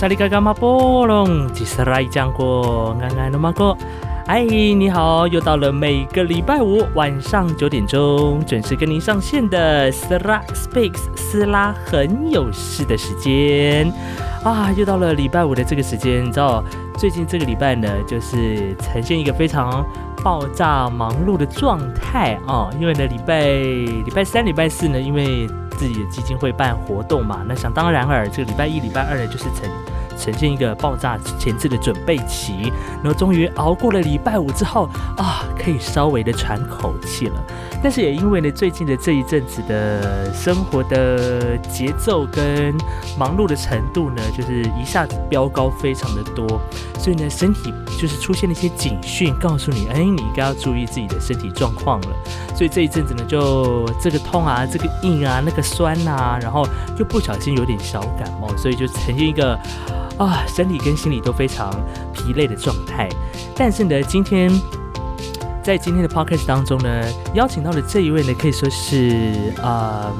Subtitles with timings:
[0.00, 3.76] 哎吼，萨利嘎嘎马波隆，吉斯拉伊讲过，安安的马哥。
[4.26, 13.92] 嗨，你好，又到了每个礼拜五晚上九点钟准时跟您上线的斯拉 Speaks 斯拉很有事的时间
[14.42, 14.72] 啊！
[14.74, 16.64] 又到了礼拜五的这个时间，你知道
[16.96, 19.84] 最近这个礼拜呢，就是呈现一个非常
[20.24, 22.70] 爆炸忙碌的状态啊！
[22.80, 29.68] 因为呢，礼拜礼拜三、礼拜四呢，因为自己的基金会办活动嘛，那想当然尔，这个礼拜一、礼拜二呢，就是呈。
[30.20, 32.70] 呈现一个爆炸前置的准备期，
[33.02, 37.34] 然后终于熬过了礼拜五之后啊，可以稍微的喘口气了。
[37.82, 42.74] 但是也因为呢，最近的这一阵子的生活的节奏跟
[43.18, 46.60] 忙碌的程度呢，就是一下子飙高非常的多，
[46.98, 52.08] 所以呢，身体就是出现了一些警讯，告诉你，哎，你应该要注意自己的身体状况了。
[52.54, 56.66] 所以这一阵子呢，就这个痛啊，这个硬啊，那个酸呐，然后
[56.98, 59.58] 又不小心有点小感冒，所以就呈现一个。
[60.20, 61.70] 啊，身体跟心理都非常
[62.12, 63.08] 疲累的状态。
[63.56, 64.50] 但是呢，今天
[65.62, 70.12] 在今天的 podcast 当中呢，邀请到的这一位呢，可以说是呃，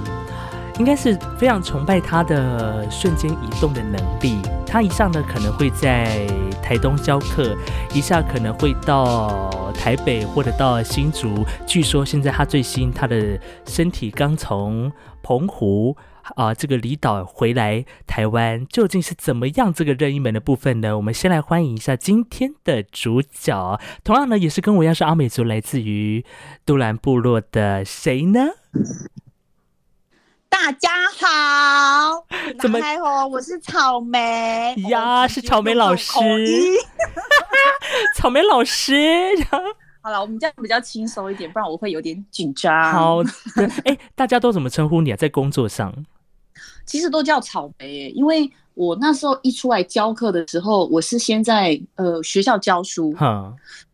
[0.78, 4.38] 应该是非常崇拜他的瞬间移动的能力。
[4.66, 6.26] 他一下呢可能会在
[6.62, 7.54] 台东教课，
[7.92, 11.44] 一下可能会到台北或者到新竹。
[11.66, 14.90] 据说现在他最新，他的身体刚从
[15.22, 15.94] 澎湖。
[16.36, 19.72] 啊，这个离岛回来台湾究竟是怎么样？
[19.72, 20.96] 这个任意门的部分呢？
[20.96, 26.24] 我们先来欢迎一下今天的主角，同样呢也是跟我一样是阿美族，来自于
[26.64, 28.48] 杜兰部落的谁呢？
[30.48, 32.26] 大家好，
[32.58, 33.26] 怎么好？
[33.26, 36.12] 我是草莓呀，是草莓老师，
[38.16, 38.94] 草莓老师。
[40.02, 42.92] 好了，我们这样比较轻松一点，不然我会有点紧张。
[42.92, 43.18] 好，
[43.84, 45.16] 哎，大家都怎么称呼你啊？
[45.16, 46.04] 在工作上？
[46.90, 53.14] 其实都叫草莓，因为我那时候一出来教课的时候，我是先在呃学校教书，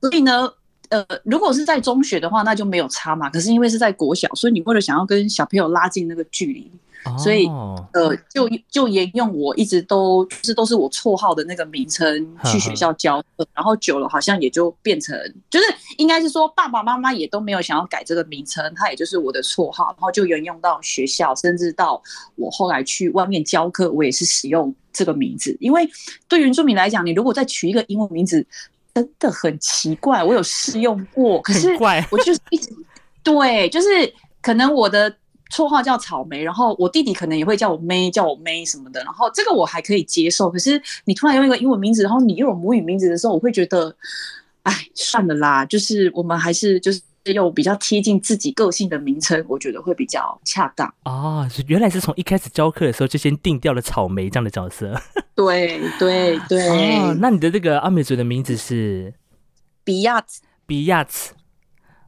[0.01, 0.51] 所以呢，
[0.89, 3.29] 呃，如果是在中学的话，那就没有差嘛。
[3.29, 6.71] 可是因为是在国小，所以你为了想要跟小朋友拉近那个距离。
[7.19, 7.47] 所以，
[7.93, 15.17] 呃，就就沿用我一直都就是都是我绰号的那个名称去学校教课，然后久了好像也就变成，
[15.49, 15.67] 就是
[15.99, 22.03] 应该是说爸爸妈妈也都没有想要改这个名称，它也就是我的绰号，然后就沿用到学校，甚至到
[22.35, 25.57] 我后来去外面教课，我也是使用这个名字。
[25.61, 25.89] 因为
[26.27, 28.45] 对原住民来讲，你如果再取一个英文名字，
[28.93, 30.25] 真的很奇怪。
[30.25, 31.77] 我有试用过，可是
[32.11, 32.69] 我就是一直
[33.23, 33.89] 对，就是
[34.43, 35.15] 可能我的。
[35.51, 40.51] 绰号叫草莓，然后我弟弟可能也会叫我 May，叫我 May 什么的，然后这个我还可以接受。
[40.51, 43.95] 可是你突然用一个英文名字，然后你又有母语名字的时候，我会觉得，
[44.65, 47.01] 哎，算了啦，就是我们还是就是
[47.35, 50.93] 用比较贴近自己个性的名称，我觉得会比较恰当。
[51.05, 55.01] 哦，原来是从一开始教课的时候就先定掉了草莓这样的角色。
[55.35, 56.69] 对 对对。
[56.99, 59.15] 哦，那你的这个阿美族的名字是
[59.85, 61.33] 比亚兹，比亚兹。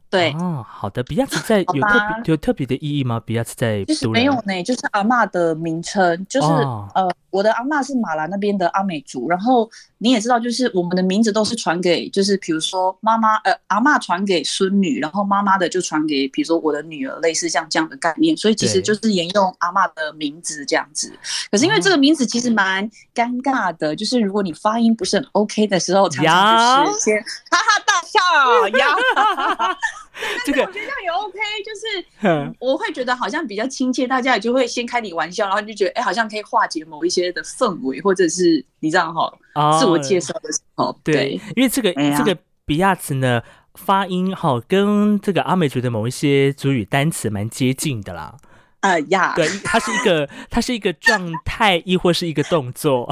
[0.09, 0.33] 对。
[0.33, 3.21] 哦，好的，比亚兹在有特别有特别的意义吗？
[3.23, 9.69] 比亚兹在就是没有呢，就是阿妈的名称，就是呃，我的阿妈是马兰那边的阿美族，然后
[9.99, 21.11] 你也知道，就是我们的名字都是传给，就是比如说妈妈呃阿妈传给孙女，然后妈妈的就传给比如说我的女儿，类似像这样的概念，所以其实就是沿用阿妈的名字这样子。
[21.51, 27.21] 可是因为这个名字其实蛮尴尬的，就是如果你发音不是很 OK 的时候，常常就是先
[27.51, 29.77] 哈哈大笑 呀。
[30.45, 39.31] 这个我觉得也 OK，就是 我会觉得好像比较亲切，大家也就会先开你玩笑，然后你就觉得哎，好像可以化解某一些的氛围，或者是你这样哈，
[39.79, 43.41] 自我介绍的时候，对，因为这个这个比亚兹呢，
[43.75, 48.35] 发音哈跟这个阿美族的某一些族语单词蛮接近的啦，
[48.81, 53.09] 啊呀，对，它是一个它是一个状态，亦或是一个动作。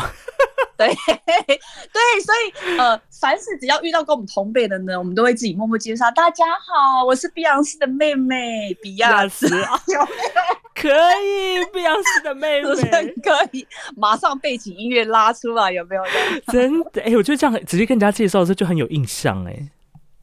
[0.78, 0.88] 对
[1.18, 6.10] 对，所以呃，凡是只要遇到跟我们同辈的呢，我们都会自己默默介绍。
[6.12, 9.64] 大家好，我是碧昂斯的妹妹比亚斯，有没
[9.96, 10.08] 有？
[10.76, 16.04] 可以，碧昂斯的妹 妹可以，马上背景音乐拉出来，有没有？
[16.54, 19.70] 真的，哎，我觉得这样直接跟人家介绍的时候就很有印象，哎。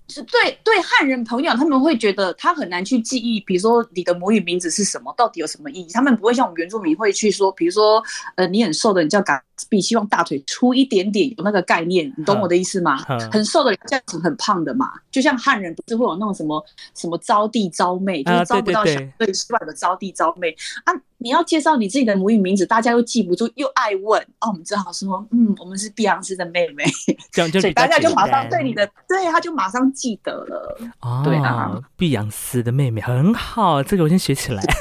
[0.07, 5.89] 是对对汉人朋友，他们会觉得他很难去记忆，比如说你的母语名字是什么，到底有什么意义？
[5.95, 8.03] 他们不会像我们原住民会去说，比如说，
[8.37, 12.97] 呃，你很瘦的，你叫嘎比，希望大腿粗一点点，有那个概念，你懂我的意思吗？
[13.31, 16.65] 很瘦的叫成很胖的嘛，就像汉人不是会有那种什么
[16.95, 20.55] 什么招弟招妹，就是招不到小对之外的招弟招妹
[20.85, 20.93] 啊。
[21.19, 24.49] 你要介绍你自己的母语名字，大家又记不住，又爱问哦。
[24.49, 26.85] 我们只好说，嗯，我们是碧昂斯的妹妹，
[27.33, 30.77] 所以大家就马上对你的，对，他就马上记得了。
[31.01, 34.63] 哦，对啊，碧昂斯的妹妹很好，这个我先学起来。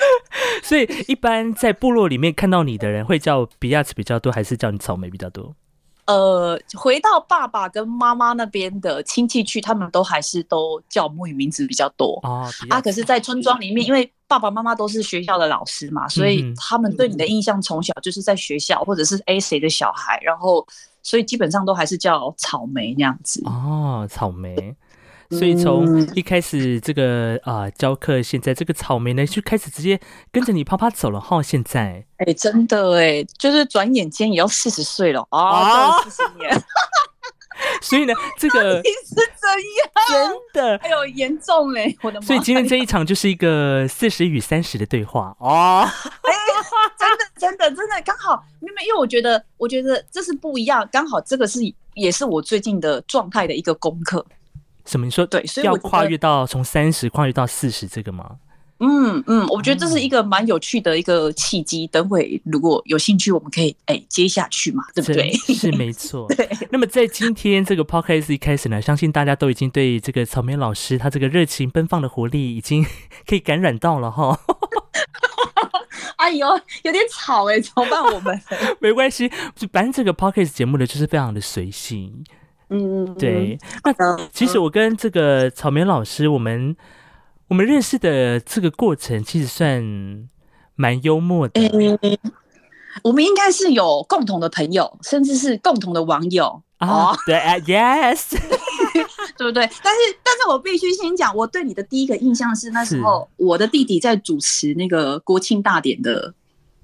[0.62, 5.54] 所以一般在部落里面看到你的人会叫比亚茨比较多，还是叫你草莓比较多？
[6.06, 12.48] 呃，回到爸爸跟妈妈那边的亲戚去，他们都还是都叫母语名字比较多哦。
[12.70, 20.64] 啊，可是，在村庄里面，因为爸爸妈妈都是学校的老师嘛，所以他们对你的印象从小就是在学校或者是 A 谁的小孩，然后
[21.02, 23.42] 所以基本上都还是叫草莓那样子。
[23.44, 24.76] 哦，草莓。
[25.30, 30.00] 所以从一开始这个啊教课，现在这个草莓呢就开始直接
[30.30, 31.42] 跟着你啪啪走了哈。
[31.42, 36.50] 现在哎，真的哎，就是转眼间也要四十岁了啊，四十年。
[37.80, 39.90] 所以呢，这个是怎样？
[40.08, 41.96] 真的，哎呦，严重嘞！
[42.02, 42.26] 我的妈！
[42.26, 45.80] 所以今天这一场就是一个四十与三十的对话哦。
[45.82, 46.32] 哎，
[46.98, 51.60] 真的，真的，真的，刚好，因为因为我觉得，我觉得这是不一样，刚好这个是
[51.94, 54.24] 也是我最近的状态的一个功课。
[54.86, 55.04] 什么？
[55.04, 58.36] 你说对，所以要跨越到从三十跨越到四十这个吗？
[58.78, 61.86] 嗯嗯，我觉得这是一个蛮有趣的一个契机。
[61.86, 65.32] 等会如果有兴趣，我们可以哎接下去嘛，对不对？
[65.32, 66.26] 是没错。
[66.36, 66.46] 对。
[66.70, 72.84] 那么在今天这个 podcast 一开始呢，相信大家都已经对这个草莓老师他这个热情奔放的活力已经
[73.26, 74.38] 可以感染到了哈。
[76.16, 76.46] 哎呦，
[76.82, 78.02] 有点吵哎，怎么办？
[78.12, 78.38] 我们
[78.80, 79.30] 没关系，
[79.72, 82.24] 反正这个 podcast 节目呢，就是非常的随性。
[82.68, 83.58] 嗯，对。
[83.84, 86.76] 那其实我跟这个草莓老师，我们
[87.48, 90.28] 我们认识的这个过程，其实算
[90.74, 91.60] 蛮幽默的。
[93.02, 97.14] 我们应该是有共同的朋友，甚至是共同的网友啊。
[97.24, 98.30] 对，Yes，
[99.38, 99.68] 对不对？
[99.84, 106.34] 但是，但是我必须先讲，我对你的第一个印象是那时候我的弟弟在主持那个国庆大典的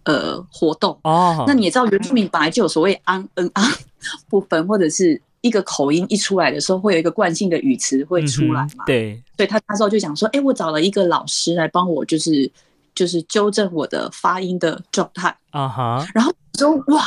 [0.04, 1.44] 呃活动哦。
[1.46, 3.62] 那你也知道，原住民本来就有所谓安恩啊
[4.30, 5.20] 部分，或者是。
[5.42, 8.84] 一个口音一出来的时候，会有一个惯性的语词会出来嘛？
[8.86, 12.50] 对，所以他那时候就讲说：“哎，我找了一个老师来帮我，就是
[12.94, 17.04] 就是纠正我的发音的状态啊哈。”然后说：“哇，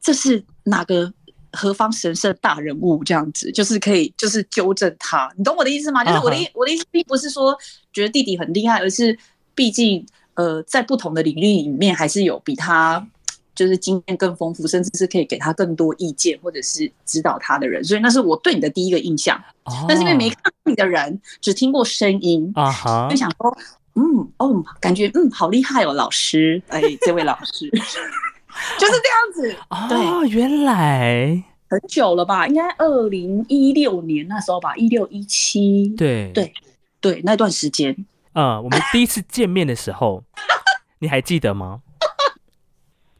[0.00, 1.12] 这是哪个
[1.52, 3.04] 何方神圣大人物？
[3.04, 6.02] 这样子就是可以就是纠正他，你懂我的意思吗？
[6.02, 7.56] 就是我的意我的意思并不是说
[7.92, 9.18] 觉得弟弟很厉害，而是
[9.54, 13.06] 毕竟呃在不同的领域里面还是有比他。”
[13.56, 19.42] 就是经验更丰富，甚至是可以给他更多意见或者是指导他的人，所以那是我对你的第一个印象。
[19.88, 23.58] 但是因为没看你的人，只听过声音啊哈，就想说，
[23.94, 27.68] 嗯哦，感觉嗯好厉害哦，老师，哎，这位老师
[28.78, 29.56] 就是这样子。
[29.70, 32.46] 哦，原来很久了吧？
[32.46, 35.88] 应该二零一六年那时候吧，一六一七。
[35.96, 36.52] 对对
[37.00, 37.96] 对，那段时间，
[38.34, 40.22] 嗯，我们第一次见面的时候，
[41.00, 41.80] 你还记得吗？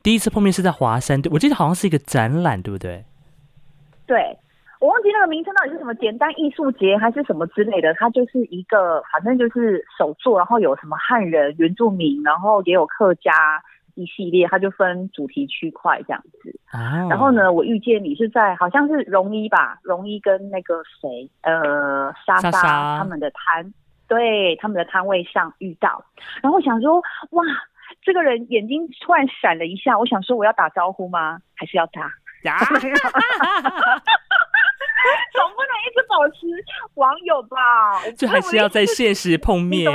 [0.06, 3.04] 第一次碰面是在华山，对我记得好像是一个展览，对不对？
[4.06, 4.38] 对，
[4.78, 13.32] 我忘记那个名称到底是什么简单艺术节还是什么之类的，它就是一个反正就是手作，然后有什么汉人、原住民，然后也有客家
[13.96, 16.56] 一系列，它就分主题区块这样子。
[16.70, 23.74] 啊，然后呢，我遇见你是在好像是荣一吧，荣一跟那个谁，呃，莎莎他们的摊，
[24.06, 26.04] 对他们的摊位上遇到，
[26.40, 27.42] 然后想说哇。
[28.06, 31.40] 这个人眼睛突然闪了一下，我想说我要打招呼吗？
[31.56, 32.02] 还是要打？
[32.44, 32.78] 呀， 总不
[35.66, 36.46] 能一直保持
[36.94, 37.58] 网友吧？
[38.16, 39.90] 就还是要在现实碰面。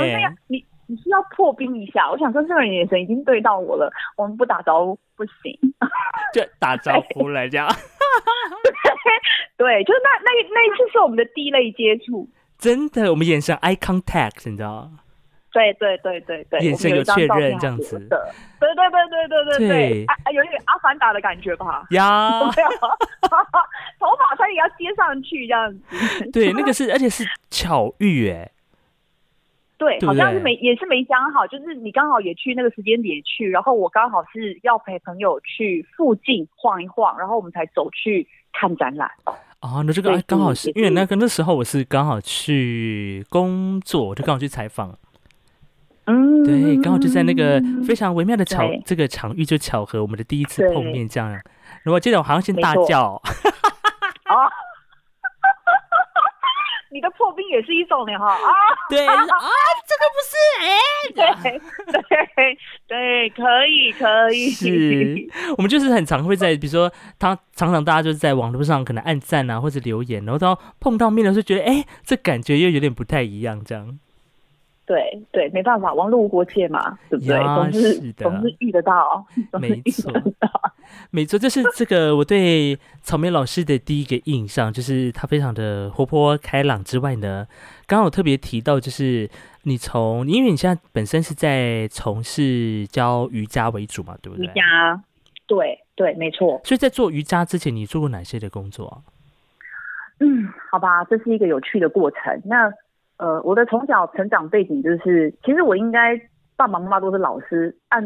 [0.48, 2.10] 你你是要破冰一下？
[2.10, 5.58] 我想说这个人眼神已经对到我了，我们不打招呼不行。
[6.34, 7.66] 就打招呼来这样。
[9.56, 12.28] 对，就是那那那一次是我们的第一类接触。
[12.58, 14.98] 真的，我们眼神 eye contact，你知道吗？
[15.52, 21.84] 对对对对对，眼神有确认这样子的，对对对对对对对，啊有点阿凡达的感觉吧？
[21.90, 22.40] 呀，
[24.00, 26.30] 头发他也要接上去这样子。
[26.32, 28.50] 对，那个是而且是巧遇哎，
[29.76, 39.10] 对，好像是没也是没讲好，就是你刚好也去那个时间点去，然后我刚好是要陪朋友去附近晃一晃，然后我们才走去看展览。
[39.60, 44.98] 哦，那这个刚好是因为那个那时候我是刚好去工作，就刚好去采访。
[46.06, 51.40] 嗯，对，刚好就在那个非常微妙的巧这个场域，就巧合我们的第一次碰面这样。
[51.84, 53.22] 如果记得我好像先大叫，
[54.24, 54.34] 啊，
[56.90, 58.26] 你的破冰也是一种呢哈。
[58.32, 58.38] 啊，
[58.90, 60.76] 对啊，这个不是哎，
[61.14, 61.60] 对
[61.92, 65.28] 对对，可以可以，是。
[65.56, 73.98] 我们就是很常会在，比如说他常常大家就是在网络上可能按赞啊或者留言，然后到碰到面的时候觉得哎，这感觉又有点不太一样这样。
[74.92, 77.38] 对对，没办法，网络无国界嘛，对不对？
[77.38, 79.24] 总是总是遇得到，
[79.58, 80.12] 没错，
[81.10, 87.46] 没错，这是这个我对草莓老师的第一个印象，就是他非常的活泼开朗之外呢，
[87.86, 89.30] 刚好特别提到就是
[89.62, 94.44] 你从因为你现在本身是在从事教瑜伽为主嘛，对不对？
[94.44, 95.02] 瑜伽，
[95.46, 96.60] 对对，没错。
[96.64, 99.00] 所以在做瑜伽之前，你做过哪些的工作啊？
[100.20, 102.18] 嗯，好吧，这是一个有趣的过程。
[102.44, 102.70] 那
[103.22, 106.16] 呃，我的从小成长背景就是，其实我应该
[106.56, 108.02] 爸爸妈妈都是老师，按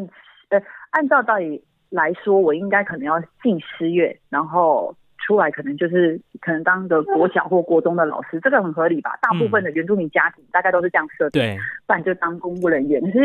[0.51, 4.95] 呃按照道理来说，我应该可能要进师院，然后。
[5.27, 9.19] 出来可能就是可能当个国小或国中的老师，这个很合理吧？
[9.21, 11.43] 大部分的原住民家庭大概都是这样设定，
[11.85, 13.01] 不然就当公务人员。
[13.01, 13.19] 可是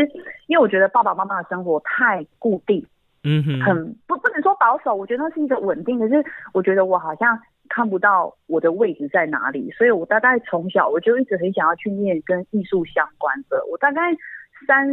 [0.48, 2.84] 因为我觉得爸爸妈妈的生活太固定，
[3.22, 5.96] 嗯哼，很不不能说保守，我觉得那是一个稳定。
[6.00, 6.14] 可是
[6.52, 13.64] 我觉得我好像看不到我的位置在哪里，所以我大概从小我就一直很想要去念跟艺术相关的。
[13.70, 14.00] 我大概。
[14.64, 14.86] 三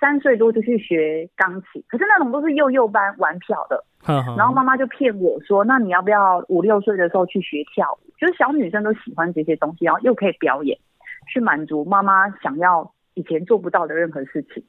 [0.00, 3.84] 三岁多就去学钢琴，可是那种都是幼幼班玩票的，
[4.36, 8.10] 然后妈妈就骗我说，那你要不要五六岁的时候去学跳舞？
[8.18, 10.76] 就是小女生都喜欢这些东西，然后又可以表演，
[11.32, 14.64] 去满足妈妈想要以前做不到的任何事情。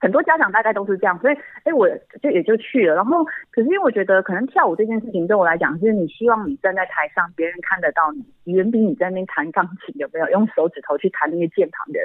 [0.00, 1.88] 很多家长大概都是这样，所以哎，我
[2.22, 2.94] 就也就去了。
[2.96, 8.10] 然后，可是因为我觉得，可能跳舞这件事情对我来讲，是你希望你站在台上，别人看得到
[8.44, 12.00] 你，远比你在那边弹钢琴有没有用手指头去弹那个键盘的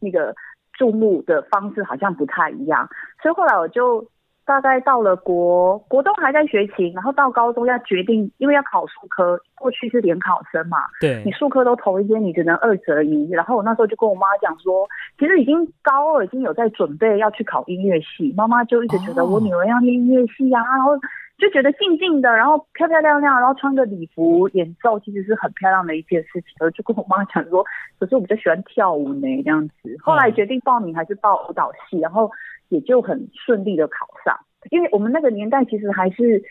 [0.00, 0.34] 那个。
[0.78, 2.88] 注目的方式好像不太一样，
[3.20, 4.02] 所以后来我就
[4.50, 13.30] 大概到了国国中还在学琴，然后到高中要决定，因为要考数科，过去是联考生嘛，对，你数科都投一些，你只能二择一。
[13.30, 14.88] 然后我那时候就跟我妈讲说，
[15.20, 20.98] 其实已经高二已经有在准备要去考音乐系，妈妈就一直觉得我女儿要念音乐系啊，然后。
[21.40, 26.50] 就觉得静静的，然后漂漂亮亮，然后穿个礼服演奏，其实是很漂亮的一件事情。
[26.60, 27.64] 我就跟我妈讲说，
[27.98, 29.96] 可是我比较喜欢跳舞呢，这样子。
[30.02, 32.30] 后来决定报名还是报舞蹈系，然后
[32.68, 34.38] 也就很顺利的考上。
[34.70, 36.42] 因为我们那个年代其实还是，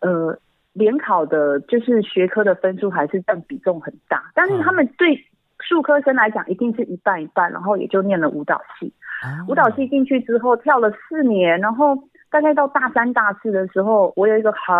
[0.00, 0.36] 呃，
[0.72, 5.24] 联考的就是学科的分数还是占比重很大，但是他们对
[5.60, 8.92] 数科生来讲一定是一半一半，然后也就念了舞蹈系。
[9.46, 11.96] 舞蹈系进去之后跳了四年，然后。
[12.32, 14.74] 大概到大三、大四的时候，我有一个很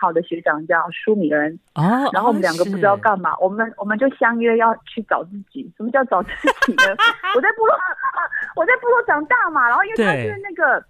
[0.00, 5.72] 好的学长叫舒米恩啊，然后我们两个不知道干嘛，我们我们就相约要去找自己。
[5.76, 6.30] 什么叫找自
[6.66, 6.96] 己呢？
[7.36, 7.74] 我在部落，
[8.56, 10.84] 我在部落长大嘛，然后因为他是那个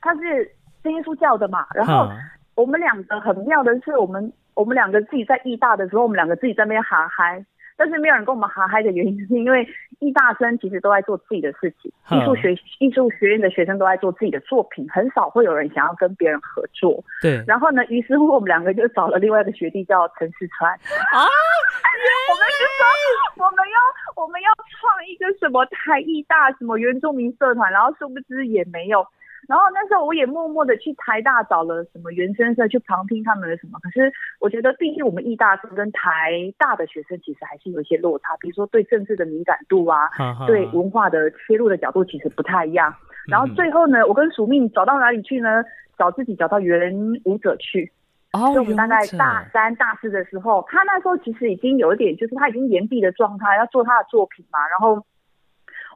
[0.00, 0.50] 他是
[0.82, 2.10] 真耶稣教的嘛，然后
[2.54, 7.44] 我们两个很妙的是，我们我们两个自己在艺大的时候，我们两个自己在那边哈嗨。
[7.76, 9.66] 但是没有人跟我们哈嗨的原因，是因为
[9.98, 17.02] 艺大生其实都在做自己的事情，艺术学艺术学院的学生都在做自己的作品，很少会有人想要跟别人合作。
[17.20, 17.42] 对。
[17.46, 21.18] 然后呢，于是乎我们两个就找了另外一个学弟叫陈世川啊，
[22.30, 29.06] 我们就说我们要我们要创一个什么台艺大什么原住民社团，然后殊不知也没有。
[29.46, 40.08] 然后那时候我也默默的去台大找了什么原生社去旁听他们的什么，可是我觉得毕竟我们艺大生跟台大的学生其实还是有一些落差，比如说对政治的敏感度啊，
[40.46, 42.94] 对文化的切入的角度其实不太一样。
[43.28, 45.62] 然后最后呢，我跟署命找到哪里去呢？
[45.98, 47.92] 找自己找到原舞者去。
[48.32, 55.04] 哦，所以我们大概大三大四的时候，他那时候其实已经有一点，就是他已经延毕的状态，要做他的作品嘛，然后。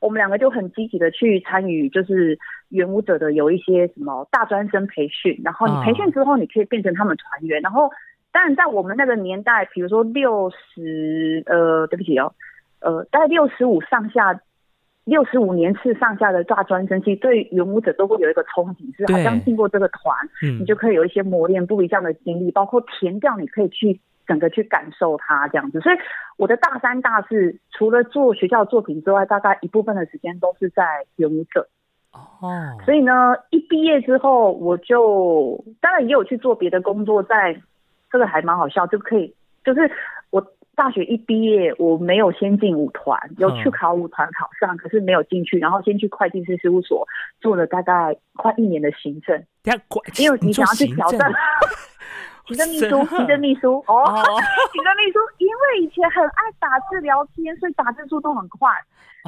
[0.01, 2.39] 我们两个就很积极的去参与，就是
[2.69, 7.61] 原舞者的有一些什么大专生培训，然后你培训之后，你可以变成他们团员。
[7.63, 7.91] 然后，
[8.33, 12.33] 当然在我们那个年代，比如说六十，呃，对不起哦，
[12.81, 14.41] 呃，大概六十五上下，
[15.05, 20.15] 六十五年次上下的大专生，其实对原舞者都会有一个憧憬，是好像进过这个团，
[20.61, 24.01] 你就可以有一些磨练不一样的经历，包括填调，你可以去。
[24.29, 25.97] 整个去感受它这样子，所以
[26.37, 31.67] 我的大三、大四除了做学校作品之外，大概一部分的时间都是在演舞者。
[32.13, 37.61] 哦，所以呢，一毕业之后，我就当然也有去做别的工作，在
[38.11, 39.91] 这个还蛮好笑，就可以就是
[40.31, 47.07] 我大学一毕业，我没有先进舞团，有去考舞团考上，可是没有进去，然后先去会计师事务所
[47.41, 49.43] 做了大概快一年的行政，
[50.19, 51.33] 因为你想要去挑战。
[52.49, 54.05] 行政秘书，行政秘书哦，
[54.73, 58.71] 行政秘书，因为以前很爱打字聊天，所以打字速度很快。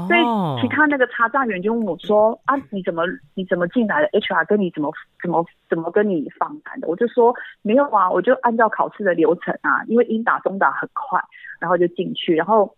[0.08, 0.20] 所以
[0.62, 3.02] 其他那个查账员就问我说：“啊，你怎么
[3.34, 11.20] 你怎么进来的？HR 跟你怎么怎么怎么跟你访谈的？”我就说：“没有啊，我就按照考试的流程啊，因为英打中打很快，
[11.60, 12.74] 然后就进去，然后。”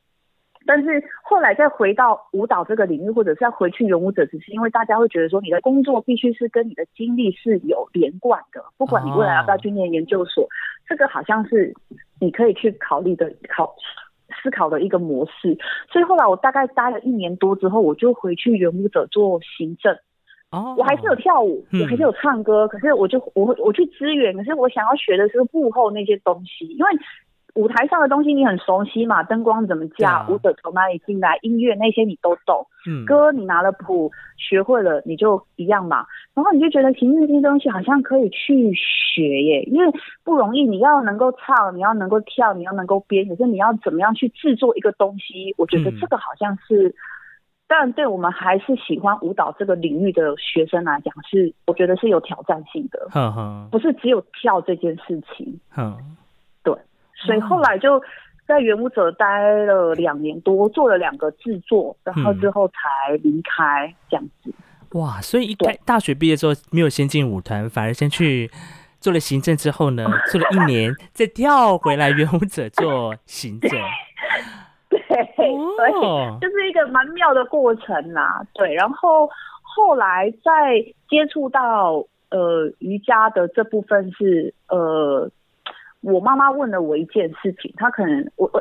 [0.66, 10.46] 但是后来再回到舞蹈这个领域，或者是要回去原舞者，只是因为大家会觉得说，你的工作必须是跟你的经历是有连贯的，不管你未来要不要去念研究所，
[10.88, 11.74] 这个好像是
[12.20, 13.74] 你可以去考虑的考
[14.42, 15.58] 思考的一个模式。
[15.90, 19.96] 所以后来我大概待了一年多之后，我就回去原舞者做行政。
[20.50, 26.90] 哦，我还是有跳舞，我还是有唱歌，可是我就我我去支援，可是我想要学的是幕后那些东西，因为。
[27.54, 32.66] 舞台上的东西你很熟悉嘛，灯光怎么架，舞者从哪里进来，音乐那些你都懂。
[32.86, 36.06] 嗯，歌你拿了谱学会了，你就一样嘛。
[36.34, 39.92] 然后你就觉得其实这些东西好像可以去学耶，因为
[40.24, 40.62] 不容易。
[40.62, 45.54] 你要能够唱，你要能够跳，你要能够编，可是你要怎么样去制作一个东西？
[45.58, 46.94] 我觉得这个好像是，
[47.68, 53.08] 但对我们还是喜欢舞蹈这个领域的学生来讲，是我觉得是有挑战性的。
[53.70, 55.60] 不是只有跳这件事情。
[57.26, 57.26] 对。
[57.26, 58.02] 所以后来就
[58.46, 59.26] 在原舞者待
[59.64, 64.52] 了两年多，做了两个制作，然后之后才离开这样子。
[64.98, 65.20] 哇！
[65.22, 68.50] 所以一开大学毕业之后没有先进舞团，反而先去
[69.00, 73.70] 做了行政，之后呢 做了一年，再跳回来原舞者做行政。
[74.90, 78.44] 对，对，就是一个蛮妙的过程啦。
[78.52, 79.30] 对，然后
[79.62, 85.30] 后来再接触到呃瑜伽的这部分是呃。
[86.02, 88.60] 我妈妈问了我一件事情，她可能我我，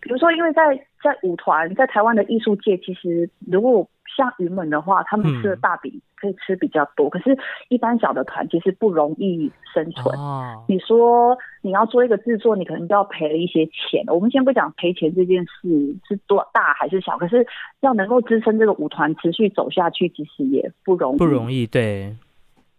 [0.00, 7.36] 比如说，因为在在舞团，在台湾的艺术界，其实如果像云门的话，他们吃的大饼可以吃比较多，可是，
[7.68, 10.16] 一般小的团其实不容易生存。
[10.68, 14.02] 你说你要做一个制作，你可能就要赔了一些钱。
[14.06, 17.46] 我们先不讲赔钱这件事是多大还是小，可是
[17.80, 21.18] 要能够支撑这个舞团持续走下去，其实也不容易。
[21.18, 22.16] 不容易，对。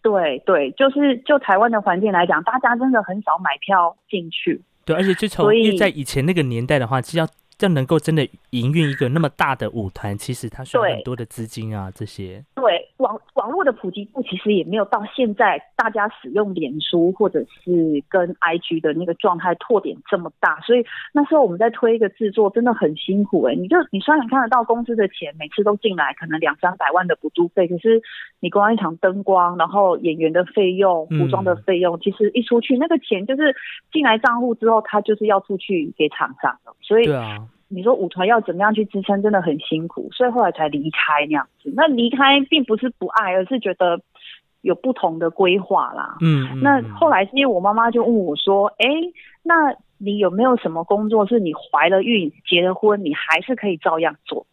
[0.10, 4.62] 对对，就是就台湾的环境来讲，大家真的很少买票进去。
[4.86, 5.48] 对，而且就从
[5.78, 7.28] 在以前那个年代的话，其实要。
[7.60, 12.44] 要能够真的营运一个那么大的舞团，其实它需要很多的资金啊，这些。
[12.54, 23.56] 对，网网络的普及度其实也没有到现在大家使用脸书或者是跟 IG 的那个状态拓点这么大，所以那时候我们在推一个制作真的很辛苦哎。
[23.56, 28.02] 你就你虽然看得到公司的钱每次都进来，可能两三百万的补助费，可是
[28.40, 33.56] 你光一场灯光，然后演员的费用、服装的费用，其实一出去那个钱就是
[33.92, 37.08] 进来账户之后，他就是要出去给厂商的，所以。
[37.70, 41.70] 你说舞团要怎么样去支撑，真的很辛苦，所以后来才离开那样子。
[41.76, 44.00] 那离开并不是不爱，而是觉得
[44.62, 46.18] 有不同的规划啦。
[46.22, 48.88] 嗯，那后来是因为我妈妈就问我说：“哎，
[49.44, 54.46] 那你有没有什么工作是你怀了孕、结了婚，你还是可以照样做？”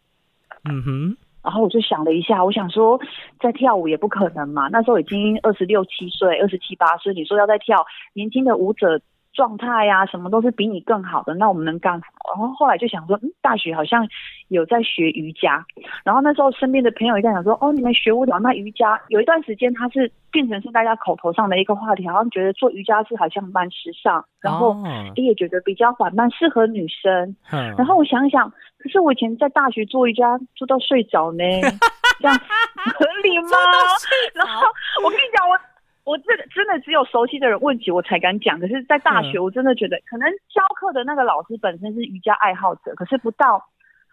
[0.69, 1.17] 嗯哼。
[1.45, 2.99] 然后我就想了一下，我想说，
[3.39, 4.67] 在跳舞也不可能嘛。
[4.69, 9.01] 那时候已经二十六七岁、二十七八岁，你说要再跳，年轻的舞者。
[9.35, 12.33] 状态呀，什么都是比你更好的，那我们能干什么？
[12.35, 14.09] 然后后来就想说，嗯，大学好像
[14.49, 15.65] 有在学瑜伽，
[16.05, 24.77] 然后那时候身边的朋友也在想说，哦，你们学舞蹈，那瑜伽有一段时间它是变成是大家口头上的一个话题，好像觉得做瑜伽是好像蛮时尚，然后
[25.17, 27.37] 也觉得比较缓慢，适合女生。
[27.77, 31.45] 然后我想想，可是我以前在大学做瑜伽做到睡着呢，
[32.21, 33.51] 这样合理吗？
[34.35, 34.67] 然后
[35.05, 35.59] 我跟你讲，我。
[36.05, 43.69] 我这个真的只有熟悉的人问起我才敢讲，可是，在大学我真的觉得，可能教课的那个老师本身是瑜伽爱好者，可是不到，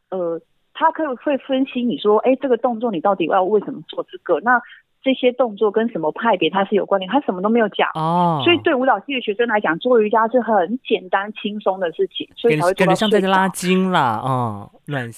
[0.09, 0.41] 呃，
[0.73, 4.39] 他可以会分析你说，哎，这个动作你到底要为什么做这个？
[4.39, 4.61] 那。
[5.03, 7.89] 这些动作跟什么派别它是有关联，他什么都没有讲。
[7.95, 14.71] 哦，所以对舞蹈系的学生来讲，做瑜伽是很简单轻松的事情，所以才会做到像在拉筋啦，哦，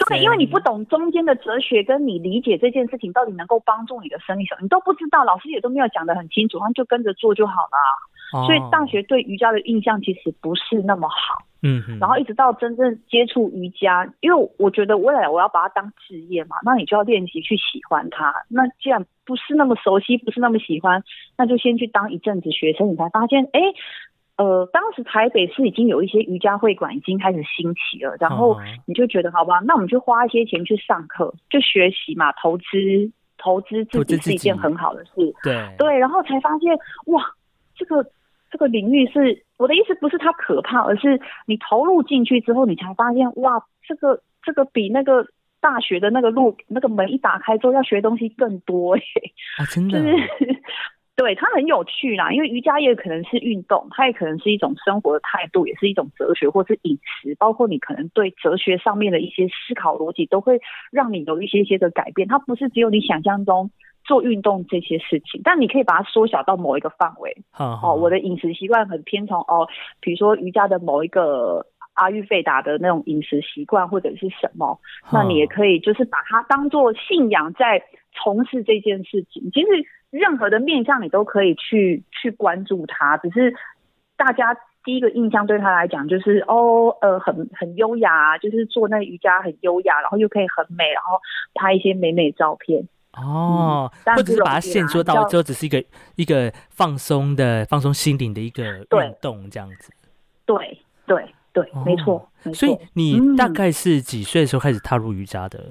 [0.08, 8.48] 对，因为你不懂中间的哲学，跟你理解这件事情到底能够帮助你的生理什么，你都不知道，老师也都没有讲的很清楚，然后就跟着做就好了。
[8.48, 11.44] 所以大学对瑜伽的印象其实不是那么好。
[11.66, 18.34] 嗯，然后一直到真正接触瑜伽，因为我觉得未来我要把它当职业嘛，那你就要练习去喜欢它。
[18.50, 21.02] 那既然不是那么熟悉，不是那么喜欢，
[21.38, 23.62] 那就先去当一阵子学生，你才发现，哎，
[24.36, 32.66] 呃，当时台北是已经有一些瑜伽会馆已经开始兴起了，然后你就觉得，好吧，那我们就花一些钱去上课，就学习嘛，投资
[33.38, 37.24] 投资自己是一件很好的事，对对，然后才发现，哇，
[37.74, 38.06] 这个。
[38.54, 45.26] 这个领域是我的意思，不是它可怕，而是你投入进去之后，你才发现哇，这个这个比那个
[45.60, 49.02] 大学的那个路那个门一打开之后，要学东西更多哎
[49.58, 50.16] 啊，真的是，
[51.16, 52.32] 对它很有趣啦。
[52.32, 60.62] 因为瑜伽也可能是运动，它也可能是一种生活的态度，也是一种哲学，或是饮食，包括你可能对哲学上面的一些思考逻辑，都会
[60.92, 62.28] 让你有一些些的改变。
[62.28, 63.72] 它不是只有你想象中。
[64.14, 67.36] 做运动这些事情，但你可以把它缩小到某一个范围。
[67.58, 69.68] 哦，我的饮食习惯很偏从哦，
[70.00, 74.80] 比如说瑜伽的某一个阿育吠达的那种饮食习惯或者是什么，
[75.12, 79.50] 那你也可以就是把它当做信仰在从事这件事情。
[79.52, 79.68] 其实
[80.12, 83.56] 任何的面向你都可以去去关注它，只是
[84.16, 91.20] 大家第一个印象对他来讲就是哦呃很很优雅，就是做那瑜伽很优雅，然后又可以很美，然后
[91.56, 92.88] 拍一些美美照片。
[93.14, 95.84] 哦，或者是把它限缩到之后，只是一个
[96.16, 99.92] 一个放松的、放松心灵的一个运动这样子。
[100.46, 102.54] 对对对，没错，没错。
[102.54, 105.64] 所以你大概是几岁的时候开始踏入瑜伽的？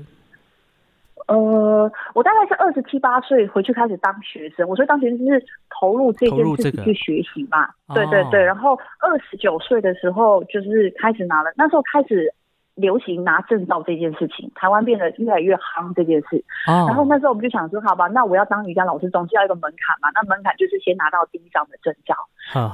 [1.28, 4.68] 呃，我大概是二十七八岁回去开始当学生。
[4.68, 5.44] 我说当学生就是
[5.81, 8.42] 投入这件事情去学习嘛，对对对。
[8.42, 12.33] 然后二十九岁的时候就是开始拿了，那时候开始
[12.74, 16.42] 流行拿证照这件事情，台湾变得越来越夯这件事。
[16.66, 20.08] 然后那时候我们就想说，好吧，那我要当瑜伽老师，总是要一个门槛嘛。
[20.14, 22.14] 那门槛就是先拿到第一张的证照。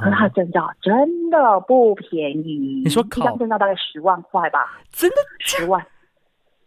[0.00, 4.80] 可是他的证照真的不便宜，你说一张证照大概十万块吧？
[4.92, 5.84] 真的十万？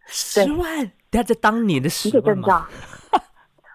[0.06, 0.90] 十万？
[1.10, 2.68] 他在当年的十万吗？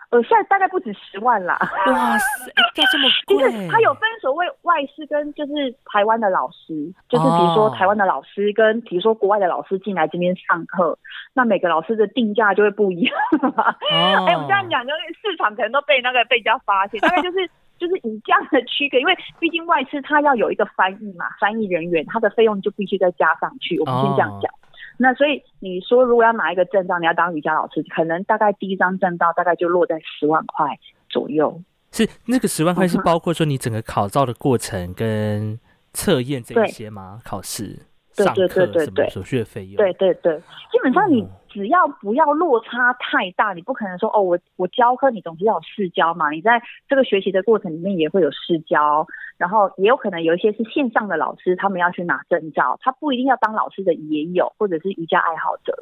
[0.09, 1.57] 呃，现在大概不止十万啦。
[1.87, 3.37] 哇塞，要这么 贵？
[3.37, 5.53] 就是他有分所谓外师跟就是
[5.85, 10.97] 台湾的老师，就是比如说台湾的老师跟比如说国外的老师进来这边上课，
[11.33, 13.13] 那每个老师的定价就会不一样。
[13.91, 23.77] 哎，我这样讲，就是市场可能都被那个被人家发现，大概就是就是以这样的区隔，因为毕竟外师他要有一个翻译嘛，翻译人员他的费用就必须再加上去。
[23.79, 24.49] 我们先这样讲。
[24.97, 30.67] 那所以你说，如果要拿一个证照，你要当瑜伽老师，可能大概第一张证照大概就落在十万块
[31.07, 31.61] 左右。
[31.91, 35.59] 是那个十万块是包括说你整个考照的过程跟
[35.93, 37.19] 测验这一些吗？
[37.23, 37.79] 考试、
[38.23, 39.77] 上课什么手续费用？
[39.77, 40.37] 对对对，
[40.71, 41.27] 基本上你。
[41.49, 55.73] 只要不要落差太大，你不可能说哦，我我教课你总是要有试教嘛，你在这个学习的过程里面也会有试教，然后也有可能有一些是线上的老师，他们要去拿证照，他不一定要当老师的也有，或者是瑜伽爱好者，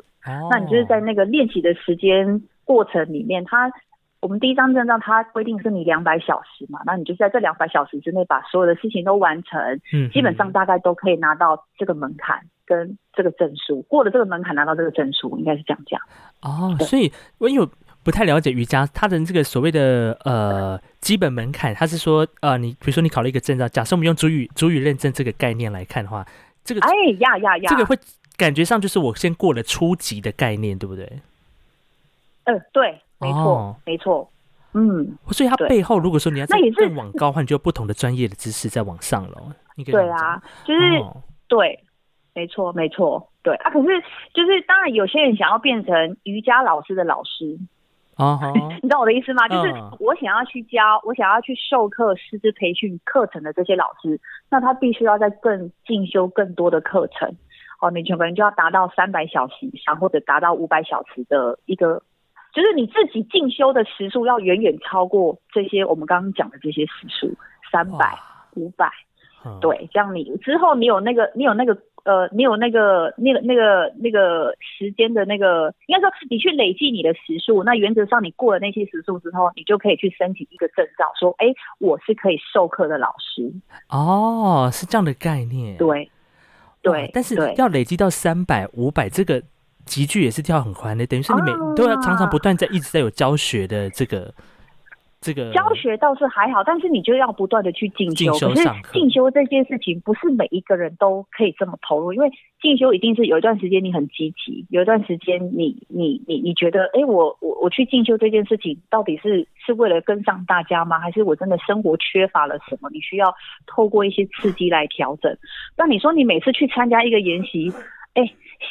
[0.49, 3.69] 那你就是在那个练习的时间过程里面，他
[4.25, 9.61] 我们第一张证照它规定是你两百小时嘛，那你就在这两百小时之内把所有的事情都完成，
[9.93, 12.41] 嗯，基本上大概都可以拿到这个门槛。
[12.67, 16.01] 跟这个证书过了这个门槛拿到这个证书，应该是这样讲
[16.41, 16.75] 哦。
[16.79, 17.69] 所以我有
[18.03, 26.25] 不太了解瑜伽，它的这个所谓的呃基本门槛，它是说呃你比如说你考了一个证照，假设我们用主语主语认证这个概念来看的话，
[26.63, 27.95] 这个哎呀呀呀，这个会
[28.35, 31.07] 感觉上就是我先过了初级的概念，对不对？
[32.45, 34.29] 嗯，对，没错，没错，
[34.73, 35.17] 嗯。
[35.31, 39.55] 所以它背后如果说你要再更往高，换就不同的专业的知识在往上了。
[39.85, 40.81] 对啊，就是
[41.47, 41.79] 对。
[42.37, 43.69] 没错，没错，对啊。
[43.69, 43.87] 可是
[44.33, 47.57] 就是，当然有些人想要变成瑜伽老师的老师
[48.15, 48.37] 啊，
[48.83, 49.47] 你知道我的意思吗？
[49.47, 57.33] 就是我想要去教，我想要去授课、师资培训课程的这些老师，那他必须要在更进修更多的课程。
[57.79, 62.03] 哦，你可能就要达到三百小时以上，或者达到五百小时的一个，
[62.55, 67.31] 就是你自己进修的时数要远远超过这些我们刚刚讲的这些时数，
[67.71, 68.17] 三百、
[68.55, 68.89] 五百，
[69.61, 71.77] 对，这样你之后你有那个，你有那个。
[72.05, 81.47] 呃，你有那个、那个、那个、那个时间的那个，应该说你去累计你的时数，那原则上你过了那些时数之后，你就可以去申请一个证照，说，哎，
[81.79, 83.51] 我是可以授课的老师。
[83.89, 85.75] 哦，是这样的概念。
[85.77, 86.11] 对，
[86.83, 89.41] 对，但是要累积到三百、五百，这个
[89.85, 94.33] 集距也是跳很宽的，等于是你每都要常常不断在一直在有教学的这个。
[95.21, 98.31] 这个教学倒是还好，但是你就要不断的去进修。
[98.33, 102.29] 可是进修这件事情不是每一个人都可以这么投入，因为
[102.61, 110.99] 进修一定是有一段时间你很积极，有一段时间你你你你觉得，哎，我我我去进修这件事情到底是是为了跟上大家吗？
[110.99, 112.87] 还是我真的生活缺乏了什么？
[112.91, 113.33] 你需要
[113.65, 115.35] 透过一些刺激来调整。
[115.75, 117.73] 那你说你每次去参加一个研习，
[118.15, 118.23] 哎，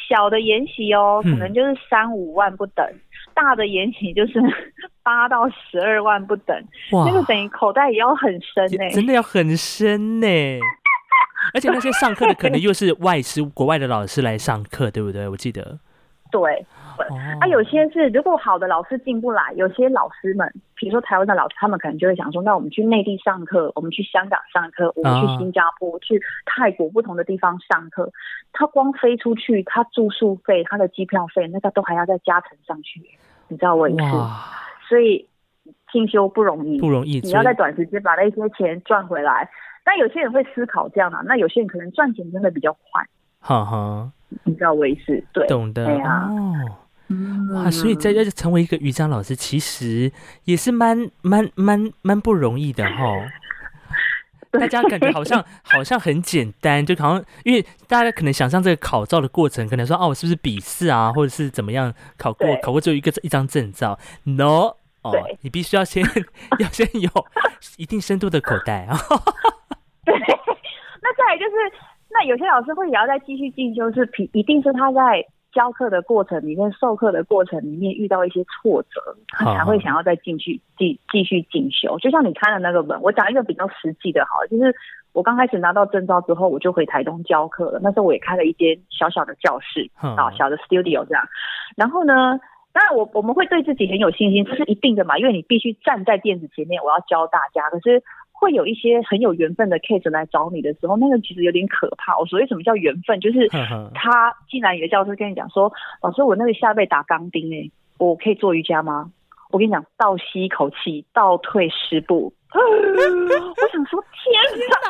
[0.09, 2.85] 小的研习哦，可能就是三五万不等。
[3.33, 4.39] 大的延期就是
[5.03, 6.55] 八到十二万不等，
[6.91, 10.27] 那个等于口袋也要很深呢，真的要很深呢。
[11.53, 15.27] 而且那些上课的可能又是外师，国外的老师来上课，对不对？
[15.27, 15.79] 我记得。
[16.31, 16.65] 对，
[17.39, 28.11] 啊，有些是如果好的老师进不来，有些老师们，比如说台湾的老师，他们可能就会想说，那我们去内地上课，我们去香港上课，我们去新加坡、去泰国不同的地方上课，
[28.53, 33.01] 他光飞出去，他住宿费、他的机票费，那个都还要再加成上去，
[33.47, 34.17] 你知道我意思？
[34.87, 35.27] 所以
[35.91, 39.49] 进修不容易，不容易，你要在短时间把那些钱赚回来。
[39.83, 43.05] 但有些人会思考这样啊，那有些人可能赚钱真的比较快，
[43.39, 44.11] 哈哈。
[44.43, 45.23] 你知道我意思？
[45.31, 45.85] 对，懂得
[47.07, 47.15] 哦。
[47.55, 50.11] 哇，所以在要成为一个瑜伽老师，其实
[50.43, 53.05] 也是蛮蛮蛮蛮不容易的哈。
[54.51, 66.03] 大家感觉好像 好像很简单，就好像因为大家可能想象这个考照的过程，可能说哦，是不是笔试啊，或者是怎么样考过考过只有一个一张证照？No，哦，你必须要先
[66.59, 67.09] 要先有
[67.77, 68.97] 一定深度的口袋啊。
[70.05, 70.13] 对，
[71.01, 71.55] 那再来就是。
[72.17, 75.21] 那有些老师会也要再继续进修，是一定是他在
[75.55, 81.97] 教课的过程里面、授课的过程里面遇到一些挫折，他才会想要再进去继继续进修。
[81.99, 84.75] 就像你看的那个本，我讲一个比较实际的，好，就是
[85.13, 87.79] 我刚开始拿到证照之后，我就回台东教课了。
[87.81, 91.25] 那时候我也开了一间小小的教室啊，小的 studio 这样。
[91.77, 92.37] 然后呢，
[92.73, 97.69] 当然我我们会对自己很有信心，这是一定的嘛，因为你必须站在电子前面，我要教大家。
[97.69, 98.03] 可是
[98.37, 102.17] 会有一些很有缘分的 case 来找你的时候，那个其实有点可怕。
[102.19, 103.47] 我所谓什么叫缘分，就是
[103.93, 105.71] 他进来你的教室跟你讲说，
[106.01, 109.09] 老师我那个下背打钢钉哎，我可以做瑜伽吗？
[109.51, 112.33] 我跟你讲，倒吸一口气，倒退十步。
[112.55, 114.33] 我想说，天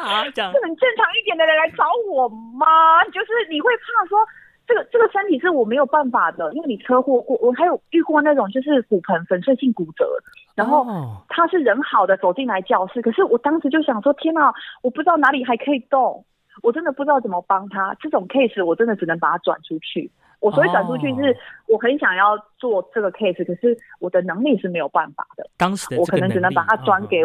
[0.01, 2.65] 哪， 这很正常一点的人来找我吗？
[3.13, 4.19] 就是你会怕说，
[4.67, 10.07] 这个这个身体是我没有办法的，因为你车祸过，我还有遇过那种就是骨盆粉碎性骨折，
[10.55, 10.85] 然后
[11.29, 16.25] 他是人好的走进来教室，可是我当时就想说，天哪，我不知道哪里还可以动，
[16.63, 17.95] 我真的不知道怎么帮他。
[17.99, 20.09] 这种 case 我真的只能把它转出去。
[20.39, 21.35] 我所以转出去是，
[21.67, 25.49] 我很想要做这个 case，可是我的能力是没有办法的。
[25.57, 27.23] 当时我可能只能把它转给，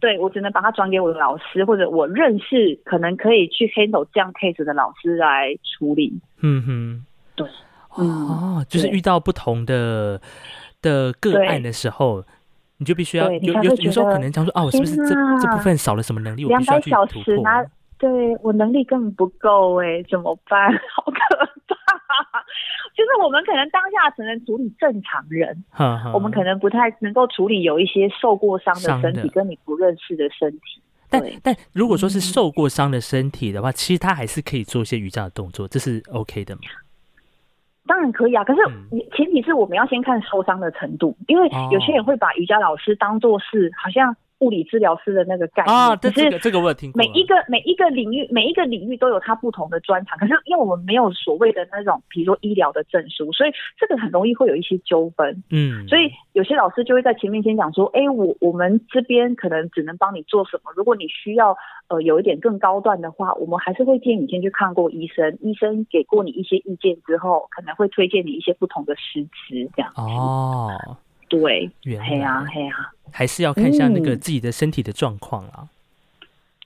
[0.00, 6.20] 对我只能把它转给我的老师，或者我认识可能可以去 handle 这样 case 的老师来处理。
[6.40, 7.48] 嗯哼，对，
[7.94, 10.20] 哦，就是遇到不同的
[10.82, 12.24] 的个案的时候，
[12.78, 16.44] 你就必须要有有有时候可能讲说，哦，我是不是这这部分少了什么能力？
[16.44, 17.64] 两百小时拿，
[17.98, 20.72] 对我能力根本不够哎，怎么办？
[20.94, 21.48] 好可怕。
[22.96, 25.64] 就是我们可能当下只能处理正常人，
[26.12, 30.82] 我们可能不太能够处理有一些受过伤的身体跟你不认识的身体。
[31.08, 36.62] 但但如果说是受过伤的身体的话，其实他还是可以做一些瑜伽的动作，这是 OK 的吗？
[37.88, 38.60] 当然可以啊，可是
[39.16, 44.14] 前提是我们要先看受伤的程度，因为有些人会把瑜伽老师当做是好像。
[44.40, 46.98] 物理治疗师的那个概念啊，这个这个我有听过。
[46.98, 50.16] 每一个每一个领域，每一个领域都有它不同的专长。
[50.18, 55.42] 可是因为我们没有所谓的那种，比如说医疗的证书，所以这个很容易会有一些纠纷。
[55.50, 60.72] 嗯，所以有些老师就会在前面先讲说：“哎，我我们这边可能只能帮你做什么。
[60.76, 61.56] 如果你需要
[61.88, 70.70] 呃有一点更高段的话，我们还是会建议你先去看过医生，医生给过你一些意见之后，可能会推荐你一些不同的师资这样。”哦，
[71.28, 72.92] 对，黑啊黑啊。
[73.10, 75.68] 还是要看一下那个自己的身体的状况啊。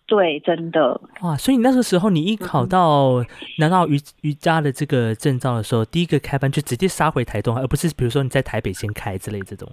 [0.05, 1.37] 对，真的哇！
[1.37, 3.25] 所以那个时候你一考到
[3.59, 9.66] 拿到瑜瑜伽的这个证照的时候，第一个开班就直接杀回台东，而不是比如说你在台北先开之类这种。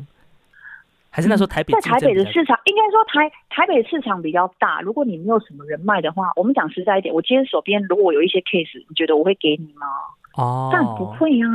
[1.09, 4.79] 还是那时候台北在台北的市场，应该说台台北市场比较大。
[4.79, 9.87] 如果你没有什么人脉的话，我们讲实在一点，我今天手边如果有一些 case，你觉得我会给你吗？
[10.35, 11.47] 哦，但不会啊。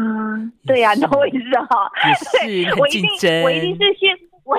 [0.66, 1.90] 对呀，那我也是哈。
[2.40, 3.08] 对， 我一定
[3.44, 4.56] 我一定是先我。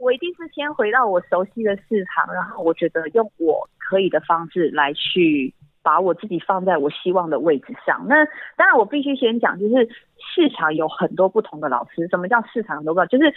[0.00, 5.52] 我一定是先回到我熟悉的市场，然后我觉得用我可以的方式来去
[5.82, 8.06] 把我自己放在我希望的位置上。
[8.06, 8.24] 那
[8.56, 12.06] 当然，我必须先讲，就是市场有很多不同的老师。
[12.06, 13.06] 什么叫市场都不知道？
[13.06, 13.34] 就是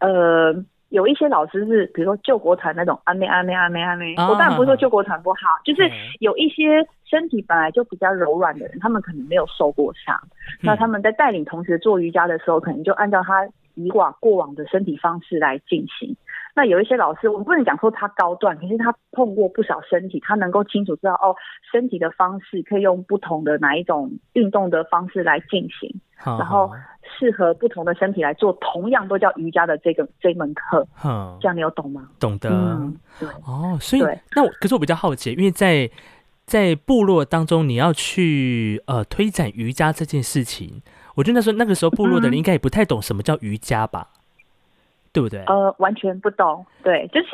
[0.00, 0.52] 呃，
[0.88, 4.12] 有一些老师是，比如说救国团那种，安妹安妹安妹安妹。
[4.16, 5.88] 我当然不是说救国团不好，就是
[6.18, 10.20] 有一些身体本来就比较柔软的人，他们可能没有受过伤，
[10.62, 13.48] 那他们在带领同学做瑜伽的时候，可能就按照他。
[13.78, 16.16] 以往过往的身体方式来进行，
[16.54, 21.36] 那有一些老师，我们不能讲说他高段，可是他碰过不少身体，他能够清楚知道哦，
[21.70, 26.70] 身体的方式可以用不同的哪一种运动的方式来进行，然后
[27.02, 30.88] 适合不同的身体来做同样都叫瑜伽的这个这门课，
[31.38, 32.08] 这样你有懂吗？
[32.18, 32.48] 懂得，
[33.20, 34.02] 对，哦，所以
[34.34, 35.86] 那我可是我比较好奇，因为在
[36.46, 40.80] 在部落当中，你要去呃推展瑜伽这件事情。
[41.16, 44.08] 我觉得那时候那个时候部落的人应该也不太懂什么叫瑜伽吧，
[45.12, 45.42] 对不对？
[45.44, 46.64] 呃，完全不懂。
[46.82, 47.28] 对， 就是，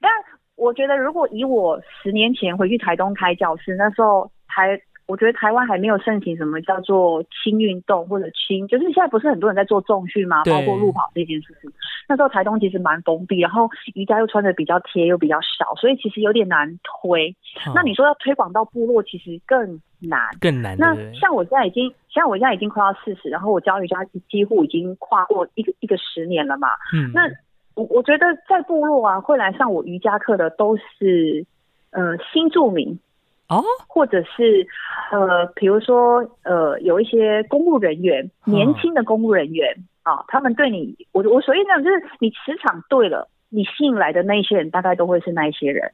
[0.00, 0.10] 但
[0.54, 4.80] 我觉得如果以我十年前回去台东开教室，那时候台。
[5.06, 10.42] 我觉得台湾还没有盛行什么叫做轻运动或者轻，就是现在不是很多人在做重训吗？
[10.44, 11.70] 包括路跑这件事情。
[12.08, 17.34] 那时候台东其实蛮封闭，然后瑜伽又穿的比较贴，又比较少，所以其实有点难推。
[17.72, 20.76] 那你说要推广到部落，其实更难，更难。
[20.76, 26.68] 那像我现在已经，像我现在已经快要四十，然后我教瑜伽几乎已经跨过一个一个十年了嘛。
[26.92, 27.12] 嗯。
[27.14, 27.28] 那
[27.74, 31.46] 我我觉得在部落啊，会来上我瑜伽课的都是
[31.90, 32.98] 呃新住民。
[33.48, 34.66] 哦，或者是
[35.12, 45.92] 呃，比如说呃，有一些公务人员，年轻的公务人员啊，他们对你，我我所以讲就是你磁场对了，你吸引来的那些人，大概都会是那一些人。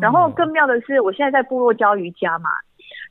[0.00, 2.50] 然后更妙的是，我现在在部落教瑜伽嘛。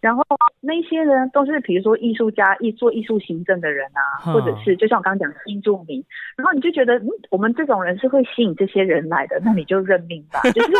[0.01, 0.23] 然后
[0.61, 6.03] 那些人都是，比如说艺术家、艺做艺术行政的人啊，或者是就像我刚刚讲新住民，
[6.37, 10.39] 然后你就觉得，嗯，我们这种人是会吸引这些人来的，那你就认命吧。
[10.51, 10.71] 就是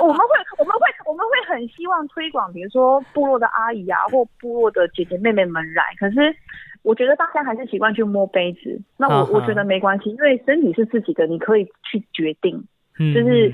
[0.00, 0.28] 我们会，
[0.58, 5.82] 我们会，我们会很希望推广，比如说部落的阿姨啊，或部落的姐姐妹妹们来。
[5.98, 6.34] 可是
[6.82, 12.64] 我觉得大家还是习惯去摸杯子，那我我觉得没关系，因为身体是自己的，你可以去决定，
[12.96, 13.52] 就是。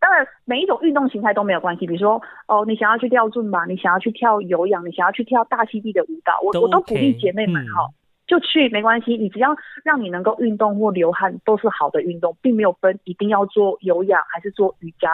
[0.00, 1.86] 当然，每一种运动形态都没有关系。
[1.86, 7.88] 比如说，哦，你想要去跳尊吧，你想要去跳有氧，你想要去跳大溪地的舞蹈，我我都鼓励姐妹们哈，
[8.26, 9.16] 就去没关系。
[9.16, 15.10] 你只要让你能够运动或流汗，都是好的运动，并没有分一定要做有氧还是做瑜伽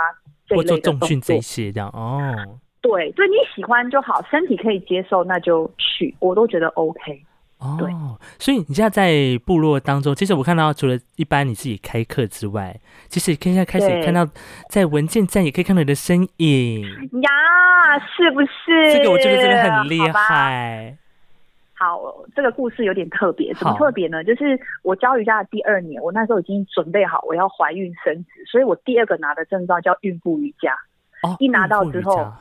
[0.46, 2.34] 这类的重训这些这样哦。
[2.82, 7.24] 对，对你喜欢就好，身体可以接受那就去，我都觉得 OK。
[7.64, 14.28] 哦，所以你现在在部落当中，其实我看到除了一般你自己开课之外，其实现在开始看到
[14.68, 16.82] 在文件站也可以看到你的身影
[17.22, 18.92] 呀，是不是？
[18.92, 20.96] 这个我觉得真的很厉害。
[21.76, 22.00] 好，
[22.36, 24.22] 这个故事有点特别，怎么特别呢？
[24.22, 30.72] 就是我教瑜伽的第二年，我那时候已经准备好我要怀孕生子，所以我第二个拿的证照叫孕妇瑜伽。
[31.22, 32.32] 哦，一拿到之后，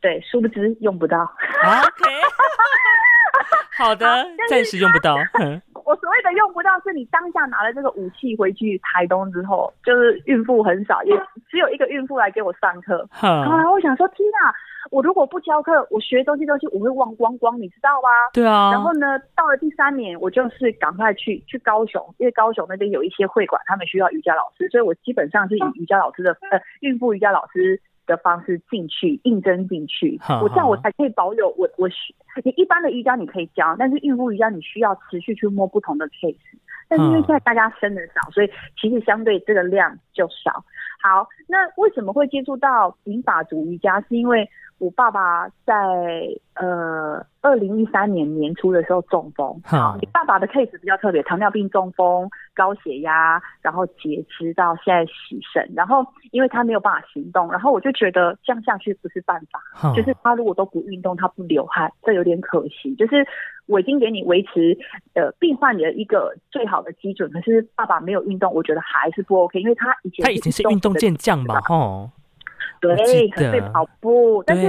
[0.00, 1.18] 对，殊不知用不到。
[3.76, 4.06] 好的，
[4.48, 5.16] 暂时用不到。
[5.84, 11.14] 我所谓的用不到，是你当下拿了这个武器回去台东之后，就是孕妇很少，也
[11.50, 13.06] 只有一个孕妇来给我上课。
[13.20, 14.54] 啊，我想说，天哪！
[14.90, 18.08] 我如果不教课，我学东西东西我会忘光光，你知道吗？
[18.32, 18.70] 对啊。
[18.70, 27.80] 然后呢，到了第三年，我就是赶快去去高雄，因为高雄那边有一些会馆，他们需要瑜伽老师，所以我基本上是以瑜伽老师的呃孕妇瑜伽老师。
[28.06, 31.88] 的方式进去应征进去，我这样我才可以保有我我
[32.44, 36.36] 你一般的瑜伽你可以教，但是孕妇瑜伽你需要持续去摸不同的 case，
[36.88, 40.64] 但是因为现在大家生的少，所以其实相对这个量就少。
[41.02, 44.00] 好，那为什么会接触到银法族瑜伽？
[44.02, 45.74] 是因为我爸爸在
[46.54, 49.60] 呃二零一三年年初的时候中风。
[49.64, 59.92] 好，你爸爸的 case 比较特别，糖尿病中风、高血压，然后截肢到现在洗肾，然后因为他没有办法行动，然后我就觉得这样下去不是办法。
[59.94, 62.94] 就是他如果都不运动，他不流汗，这有点可惜。
[62.96, 63.26] 就是
[63.66, 64.76] 我已经给你维持
[65.14, 72.10] 呃病患的一个最好的基准，可是爸爸没有运动，我觉得还是不 OK，因为他以前他已经是运动健将吧，吼。
[72.80, 74.62] 对，可能会跑步，但是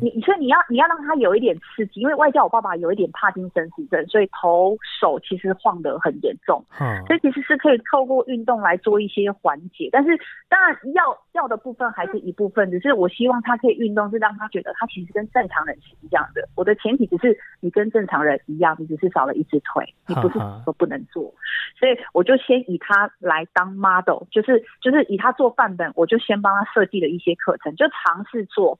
[0.00, 9.90] 你所以你要你要让他有一点刺激，因为外加我爸爸有一点帕金森氏症，所以头手其实晃得很严重，嗯所以其实是可以透过运动来做一些缓解。
[9.92, 16.48] 但是当然要要的部分还是一部分，只是我希望他可以运动，是让他觉得他其实跟正常人是一样的。
[16.56, 21.32] 我的前提只是你跟正常人一样，你只是少了一只腿，你不是说不能做。
[21.78, 27.74] 所以我就先以他来当 model，就是就是以他做范本，我就先帮他设计了一些课程。
[27.76, 28.76] 就尝试做，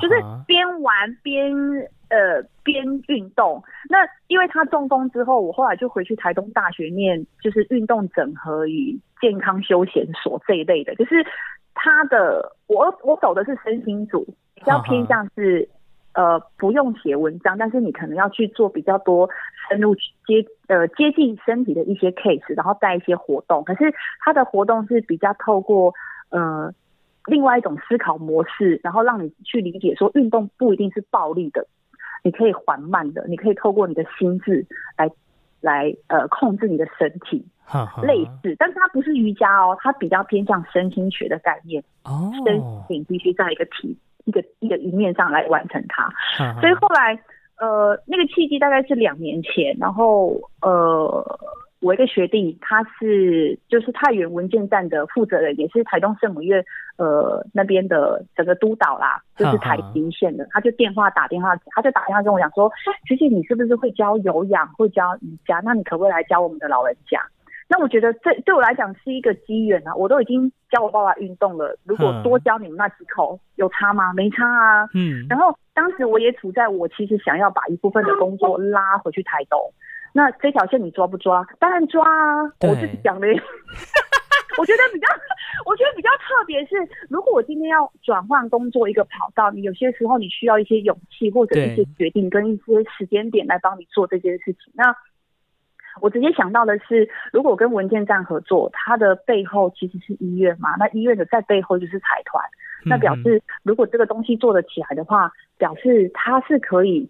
[0.00, 0.14] 就是
[0.46, 1.52] 边玩边
[2.08, 3.64] 呃边运动。
[3.88, 10.94] 那因为他中风之后，我后来就回去台东大学念，就是运动整合与健康休闲所这一类的。
[10.94, 11.26] 就是
[11.76, 15.68] 他的我我走的是身心组，比较偏向是
[16.14, 19.30] 呃不用写文章，但是你可能要去做比较多
[19.68, 23.62] 深入接呃接近身体的一些 case，然后带一些活动。
[23.62, 25.94] 可是他的活动是比较透过
[26.30, 26.74] 呃。
[27.28, 31.66] 另外一种思考模式，然后让你去理解说，运动不一定是暴力的，
[32.22, 34.64] 你可以缓慢的，你可以透过你的心智
[34.96, 35.10] 来
[35.60, 37.44] 来呃控制你的身体，
[38.02, 46.10] 类似，但是它不是瑜伽哦，它比较偏向身心学的概念哦，身体必须在一个体一个一个一面上来完成它，
[46.60, 47.18] 所以后来
[47.58, 51.38] 呃那个契机大概是两年前，然后呃。
[51.82, 56.64] 我一个学弟，他是就是太原文件站的负责人，也是台东圣母院
[56.96, 60.48] 呃那边的整个督导啦，就是台平线的。
[60.50, 62.72] 他就电话打电话，他就打电话跟我讲说
[63.06, 65.60] ：“学姐，你是不是会教有氧，会教瑜伽？
[65.62, 67.20] 那你可不可以来教我们的老人家？”
[67.68, 69.94] 那我觉得这对我来讲是一个机缘啊！
[69.96, 74.12] 我都已经教我爸爸运动了，如果多教你们那几口，有差吗？
[74.12, 74.88] 没差啊。
[74.94, 75.26] 嗯。
[75.28, 79.58] 然后当时我也处在我其实想要把一部分的工作拉回去台东。
[80.12, 81.44] 那这条线你抓不抓？
[81.58, 82.42] 当然抓啊！
[82.60, 83.26] 我自己讲的，
[84.58, 85.06] 我觉得比较，
[85.66, 86.76] 我觉得比较特别是，
[87.10, 92.62] 如果我今天要转换工作一个跑道，你有些时候你需要一些勇气或者一些决定跟一些
[92.96, 94.72] 时间点来帮你做这件事情。
[94.72, 94.94] 那
[96.00, 102.44] 我直接想到的是，如果跟文件站合作，它的背后其实是医院嘛，那医院的在背后就是财团，
[102.84, 107.08] 那表示如果这个东西做得起来的话，表示它是可以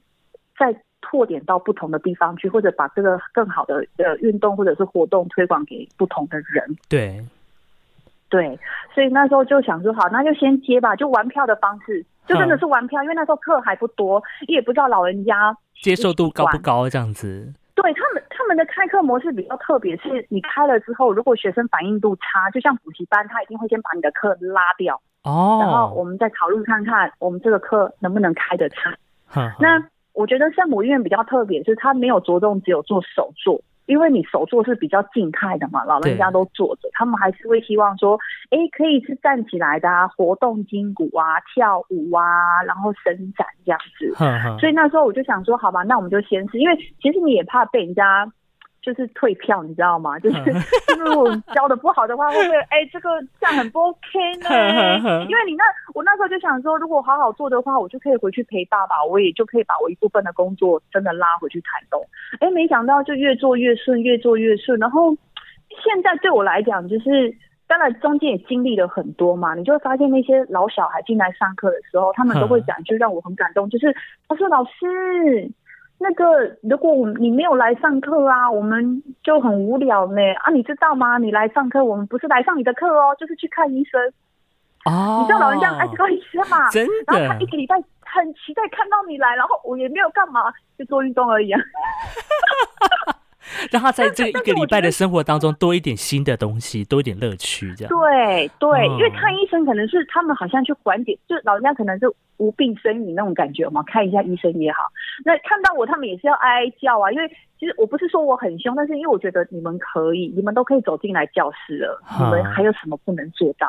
[0.58, 0.80] 在。
[1.08, 6.76] 拓点到不同的地方去，或者把这个更好的呃运动或者是活动推广给不同的人。
[6.88, 7.24] 对，
[8.28, 8.58] 对，
[8.92, 17.54] 所以那时候就想说，好，那就先接吧，就玩票的方式，就真的是玩票，因为那时候课还不多，也不知道老人家接受度高不高这样子。
[17.76, 28.92] 对他们，他们的开课模式比较特别，是你开了之后，如果学生反应度差，就像补习班，他一定会先把你的课拉掉哦，然后我们再讨论看看，我们这个课能不能开得成。
[29.60, 38.18] 那我觉得圣母医院比较特别，是它没有着重只有做手作，因为你手做是比较静态的嘛，老人家都坐着，他们还是会希望说，
[38.50, 44.12] 哎，可以是站起来的啊，活动筋骨啊，跳舞啊，然后伸展这样子。
[44.58, 48.30] 所以那时候我就想说，好吧，那我们就先试，因为其实你也怕被人家。
[48.86, 50.16] 就是退票，你知道吗？
[50.20, 50.38] 就是
[50.96, 53.98] 如果教的不好的话，会不会哎，这个这样很不 OK
[54.40, 54.48] 呢？
[55.28, 62.00] 因为你那我那时候就想说，如果好好做的话，我就可以回去陪爸爸，我也就可以把我一部分的工作真的拉回去台东。
[62.38, 64.78] 哎，没想到就越做越顺，越做越顺。
[64.78, 65.12] 然后
[65.82, 67.34] 现在对我来讲，就是
[67.66, 73.92] 当然中间也经历了很多嘛，你就会发现那些老小孩进来上课的时候，他们都会讲，就让我很感动，就是
[74.28, 75.50] 他说老师。
[75.98, 76.24] 那个，
[76.62, 80.20] 如果我你没有来上课啊，我们就很无聊呢。
[80.44, 81.18] 啊，你知道吗？
[81.18, 84.00] 你来上课，我们不是来上你的课哦，就是去看医生。
[84.84, 86.68] 哦，你知道老人家爱去看医生嘛？
[86.70, 87.18] 真的。
[87.18, 87.74] 然后他一个礼拜
[88.04, 91.52] 很期待看到你来，然后我也没有干嘛，就做运动而已。
[93.70, 97.88] 让他在这一个礼拜的生活当中多一点新的东西，多一点乐趣，这样。
[97.88, 104.78] 对对，因为看医生可能是他们好像去缓解，就老人家可能是无病呻吟那种感觉嘛，看一下医生也好。
[105.24, 107.28] 那看到我，他们也是要哀哀叫啊，因为
[107.58, 113.68] 其实我不是说我很凶，但是因为我觉得你们可以，你们都可以走进来教室了，你们还有什么不能做到？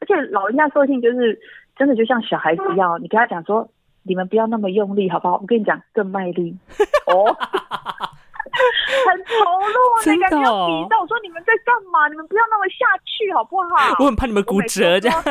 [0.00, 1.38] 而且老人家个性就是
[1.76, 3.68] 真的就像小孩子一样，你跟他讲说，
[4.02, 5.38] 你们不要那么用力，好不好？
[5.40, 6.56] 我跟你讲，更卖力
[7.06, 7.36] 哦。
[8.48, 10.96] 很投入，真的要比赛。
[11.00, 12.08] 我说你们在干嘛？
[12.08, 13.96] 你们不要那么下去好不好？
[13.98, 15.22] 我很怕你们骨折这样。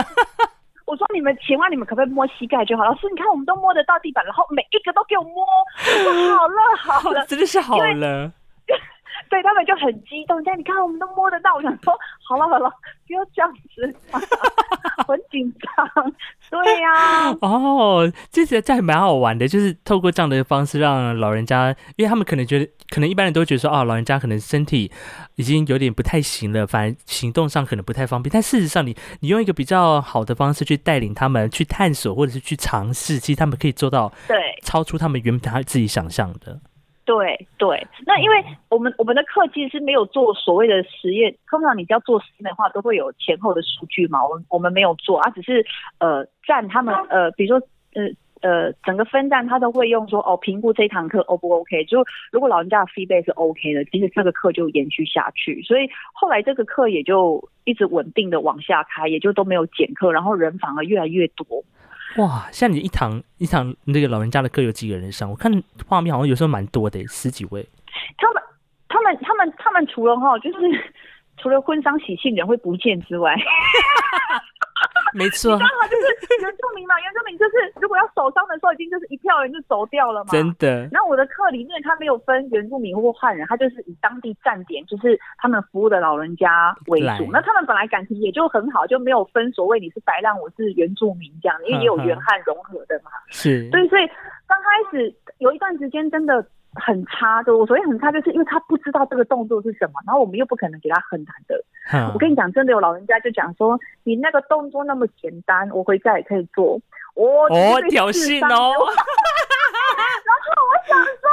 [0.86, 2.86] 我说你们千万你们可不可以摸膝盖就好？
[2.86, 5.46] 老师，你看我们都摸得到地板，然后每一个都给我摸。
[5.76, 8.32] 好了好了， 真的是好了。
[9.30, 11.56] 对他们就很激动，这样你看我们都摸得到。
[11.56, 11.94] 我想说，
[12.28, 12.70] 好了好了，
[13.08, 13.96] 不要这样子，
[15.08, 16.14] 很紧张。
[16.50, 24.90] 对呀， 哦，这实这还蛮好玩的，就是透过这样的方式让老人家，因为他们可能觉得，可能一般人都觉得说，哦，老人家可能身体
[25.36, 28.32] 已经有点不太行了，反而行动上可能不太方便。
[28.32, 36.60] 但事实上，你你用一个比较好的方式去带领他们去探索，或者是去尝试，其实他们可以做到，对，超出他们原本他自己想象的。
[37.08, 44.20] 对对，那因为我们我们的课其实是没有做所谓的实验，通常你只要做实验的话，都会有前后的数据嘛。
[44.28, 45.66] 我们我们没有做啊，只是
[46.00, 48.04] 呃占他们呃，比如说呃
[48.42, 55.62] 呃整个分站，他都会用说哦评估这堂课 O 不 OK，就如果老人家的 feedback 是 OK 的，其实这个课就延续下去。
[55.62, 61.64] 所以后来这个课也就一直稳定的往下开，也就都没有减课，然后人反而越来越多。
[62.18, 65.30] 哇，像你一堂一堂那个老人家的课有几个人上？
[65.30, 65.52] 我看
[65.88, 67.68] 画面好像有时候蛮多的，十几位。
[68.18, 68.44] 他们
[68.90, 70.58] 他们他们他们除了哈，就是
[71.38, 73.36] 除了婚丧喜庆人会不见之外。
[75.18, 76.06] 没错，刚好就是
[76.42, 80.32] 原住民嘛， 原住民就是如果要守丧的时候，已经就是一票人就走掉了嘛。
[80.32, 80.88] 真的。
[80.92, 87.30] 然后我的课里面他没有分原住民或汉人，他就是以当地站点，就是他们服务的老人家为主。
[87.32, 93.12] 那他们本来感情也就很好，就没有分所谓你是白浪，我是原住民这样，因为也有原汉融合的嘛。
[93.30, 93.70] 是。
[93.70, 94.08] 对，所以
[94.48, 96.46] 刚开始有一段时间真的。
[96.80, 101.64] 很差的，我所以很差，就是因为他不知道这个动作是什么，然后我们又不可能给他很难的。
[102.14, 106.80] 我跟你讲，真的有老人家就讲说，你那个动作那么简单，我回家也可以做。
[107.16, 108.74] 我哦，挑衅哦。
[110.28, 111.30] 然后我想说，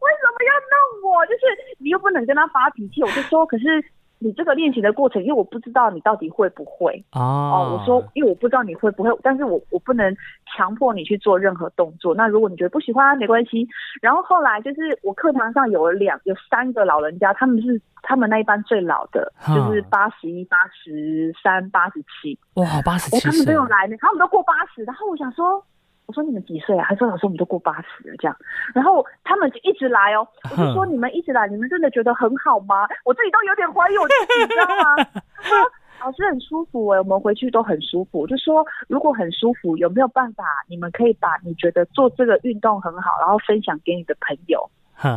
[0.00, 1.26] 为什么要弄我？
[1.26, 1.44] 就是
[1.78, 3.84] 你又不能跟他发脾气，我就说，可是。
[4.20, 7.78] 你这个练习的过程，因为我不知道你到底会不会哦。
[7.78, 10.16] 我说，因为我不知道你会不会，但是我我不能
[10.46, 12.14] 强迫你去做任何动作。
[12.14, 13.66] 那如果你觉得不喜欢，没关系。
[14.02, 22.38] 然后后来就是我课堂上有了两有三个老人家，他们是他们那一班最老的，就是八十一、八十三、八十七。
[22.54, 23.20] 哇，八十七！
[23.20, 24.82] 他们都有来呢，他们都过八十。
[24.84, 25.64] 然后我想说。
[26.08, 26.86] 我说你们几岁啊？
[26.88, 28.34] 他说老师我们都过八十了这样，
[28.74, 30.26] 然后他们就一直来哦。
[30.50, 32.88] 我就说你们一直来，你们真的觉得很好吗？
[33.04, 34.96] 我自己都有点怀疑我自己，你知道吗？
[35.36, 35.58] 他说
[36.00, 38.20] 老师很舒服哎，我们回去都很舒服。
[38.20, 44.66] 我就说如果很舒服，有没有办法你们可以把你觉得做这个运动很好，然后分享给你的朋友？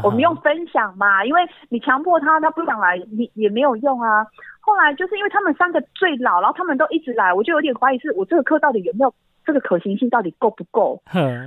[0.03, 4.27] 我们用分享嘛，因为你强迫他，他不想来，你也没有用啊。
[4.59, 9.13] 后来就是因为他们三个最老，然后他们都一直来，我就有点怀疑是我这个课到底有没有。
[9.51, 11.01] 这个可行性到底够不够？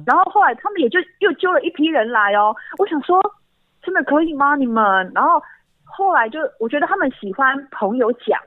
[0.04, 2.54] 然后后来他们也就又揪了一批人来哦。
[2.76, 3.18] 我想说，
[3.82, 4.54] 真的可以吗？
[4.56, 5.10] 你们？
[5.14, 5.42] 然后
[5.84, 8.38] 后来就我觉得他们喜欢朋友讲，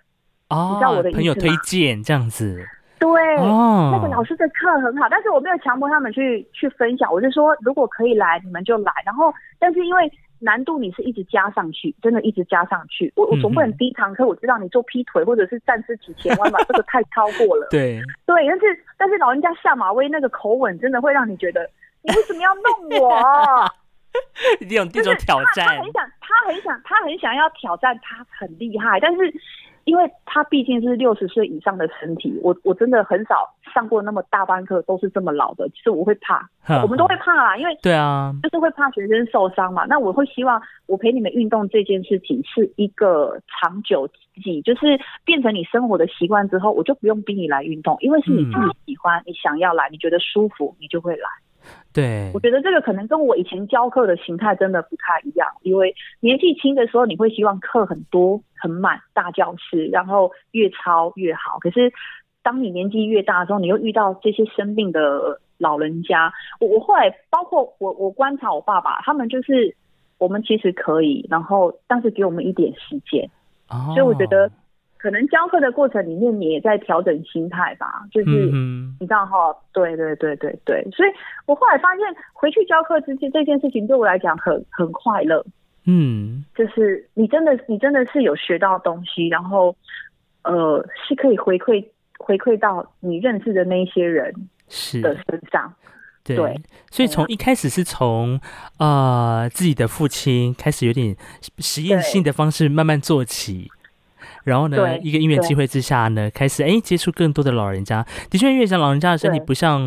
[0.49, 2.63] 哦，你知道我的朋友推荐这样子。
[2.99, 7.11] 对，那个老师的课很好，但是我没有强迫他们去去分享。
[7.11, 8.93] 我就说，如果可以来，你们就来。
[9.03, 10.11] 然后，但是因为。
[10.39, 13.11] 难度你是一直加上去，真的一直加上去。
[13.15, 17.67] 我我总不能第一堂课我知道你做劈腿或者是站姿体前弯吧， 这个太超过了。
[17.69, 21.69] 对对，但是但是老人家下马威那个口吻真的会让你觉得，
[22.01, 23.21] 你为什么要弄我？
[24.59, 25.67] 一定有这种挑战。
[25.67, 29.33] 他很想，他很想，他很想要挑战，他很厉害，但是。
[29.87, 33.35] 因为他毕竟是六十岁以上的身体，我我真的很少
[33.73, 36.45] 上过那么大班课，都是这么老的，其实我会怕，
[36.83, 39.85] 我们都会怕啦，因为对啊，就是会怕学生受伤嘛。
[39.85, 44.05] 那我会希望我陪你们运动这件事情是一个长久
[44.43, 51.29] 计，就是变成你生活的习惯之后，我就不用逼你来运动，因为是你自己喜欢，你想要来，你觉得舒服，你就会来。
[51.97, 61.57] 对，我觉得这个可能跟我以前教课的形态真的不太一样，因为年纪轻的时候你会希望课很多很满大教室，然后越抄越好。
[61.57, 61.91] 可是
[62.43, 69.75] 当你年纪越大的时候，你又遇到这些生病的老人家，我我后来包括我我观察我爸爸，他们就是
[70.19, 73.27] 我们其实可以，然后但是给我们一点时间，
[73.95, 74.51] 所以我觉得。
[74.99, 78.29] 可能教课的过程里面，你也在调整心态吧，就是
[78.99, 81.09] 你知道哈，对对对对对，所以
[81.45, 85.45] 我后来发现回去教课之前这件事情对我来讲很很快乐，
[85.85, 89.75] 嗯，就是你真的你真的是有学到东西，然后
[90.43, 91.85] 呃是可以回馈
[92.17, 94.33] 回馈到你认识的那一些人
[95.01, 95.71] 的身上，
[96.23, 98.39] 对，所以从一开始是从
[98.79, 101.15] 呃自己的父亲开始，有点
[101.59, 103.69] 实验性的方式慢慢做起。
[104.47, 108.05] 然后呢，一个音乐机会之下呢，开始哎接触更多的老人家。
[108.29, 109.81] 的确，越讲老人家的身体不像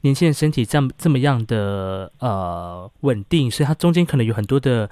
[0.00, 4.88] 年轻人身体这样这么样的呃稳定，所以它中间可能有很多的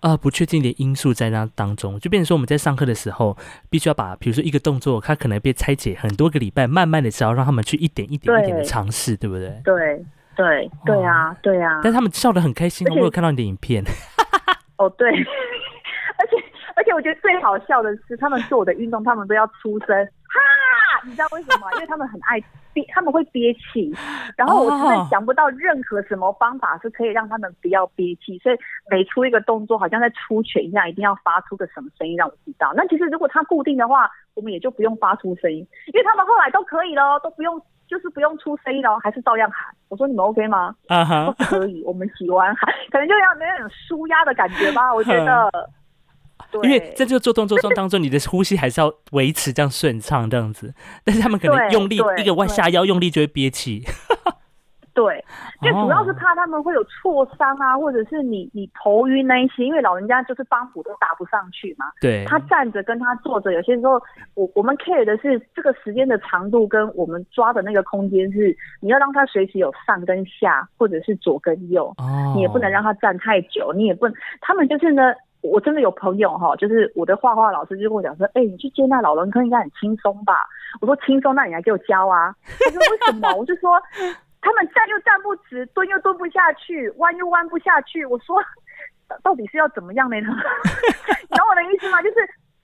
[0.00, 1.98] 呃不确定的因素在那当中。
[1.98, 3.34] 就变成说我们在上课的时候，
[3.70, 9.62] 必须要把比如说一个动作，它可能被拆解很多个礼拜，慢慢的只要让他们去一点一点一点的尝试，对不对？
[9.64, 10.04] 对
[10.36, 11.80] 对对啊，对啊。
[11.82, 13.82] 但他们笑得很开心，我有看到你的影片。
[14.76, 15.08] 哦，对。
[16.18, 16.36] 而且
[16.94, 21.70] 我觉得最好笑的是，他们做我的运动，他们都要出声哈，你知道为什么？
[21.74, 23.94] 因为他们很爱憋，他们会憋气。
[24.36, 28.56] 然后我真的想不到任何什么方法是可以让他们不要憋气，所以
[28.90, 32.72] 每出一个动作，好像在出拳一样，一定要发出个什么声音让我知道。
[32.74, 35.58] 那其实如果他固定的话，我们也就不用发出声音，
[35.92, 39.74] 因为他们后来都可以了，都不用，就是不用出声音了，还是照样喊。
[39.88, 40.74] 我说你们 OK 吗？
[40.88, 45.50] 啊哈，可以，我们喜欢喊，可能就要那种舒压的感觉吧，我觉得。
[46.64, 53.84] 因为在这个做动作中当中，你的呼吸还是要维持这样顺畅这样子，但是他们可能用力一个弯下腰用力就会憋气。
[54.94, 55.24] 对，
[55.62, 61.86] 就主要是怕他们会有挫伤啊，或者是你你头晕那一些，因为老人家就是帮扶都打不上去嘛。
[62.00, 63.92] 对，他站着跟他坐着，有些时候
[64.34, 71.94] 我我们 care 的是这个时间的长度跟我们抓的那个空间是，你要让他随时有上跟下，或者是左跟右，
[72.34, 75.14] 你也不能让他站太久，你也不能，他们就是呢。
[75.48, 80.46] 我真的有朋友哈，就是我的画画老师就跟我讲说，哎，你去接那老人科应该很轻松吧？
[80.80, 82.34] 我说轻松，那你来给我教啊。
[82.44, 83.32] 他说为什么？
[83.34, 83.80] 我就说
[84.40, 88.04] 他们站又站不直，蹲又蹲不下去，弯又弯不下去。
[88.06, 88.36] 我说
[89.22, 90.16] 到底是要怎么样呢？
[90.20, 92.02] 懂我的意思吗？
[92.02, 92.16] 就是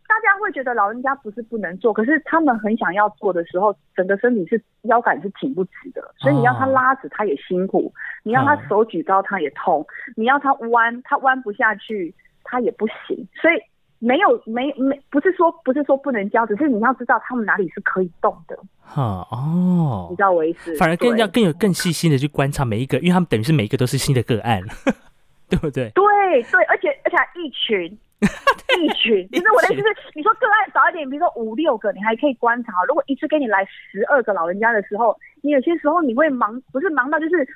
[0.06, 9.84] 大家会觉得老人家不是不能做，可是他们很想要做的时候，整个身体是腰杆是挺不直的，所以你要他拉直他也辛苦，你要他手举高他也痛，
[10.16, 12.14] 你要他弯他弯不下去。
[12.44, 13.54] 他也不行，所以
[13.98, 18.56] 没有没没不是说不是说不能教，只是你要知道他们哪里是可以动的。
[18.80, 20.74] 哈哦，你知道我意思？
[20.76, 24.60] 反而更要更有更细心的去观察每一个，因为他们等于是每一个都是新的个案，
[25.48, 25.90] 对不对？
[25.90, 27.98] 对对，而且而且一群
[28.80, 32.72] 一群，其实我的意思是，你说个案少一点，比如说五六个，你还可以观察。
[32.86, 37.46] 如果一次给你来十二个老人家的时候，你有些时候你会忙，不是忙到就是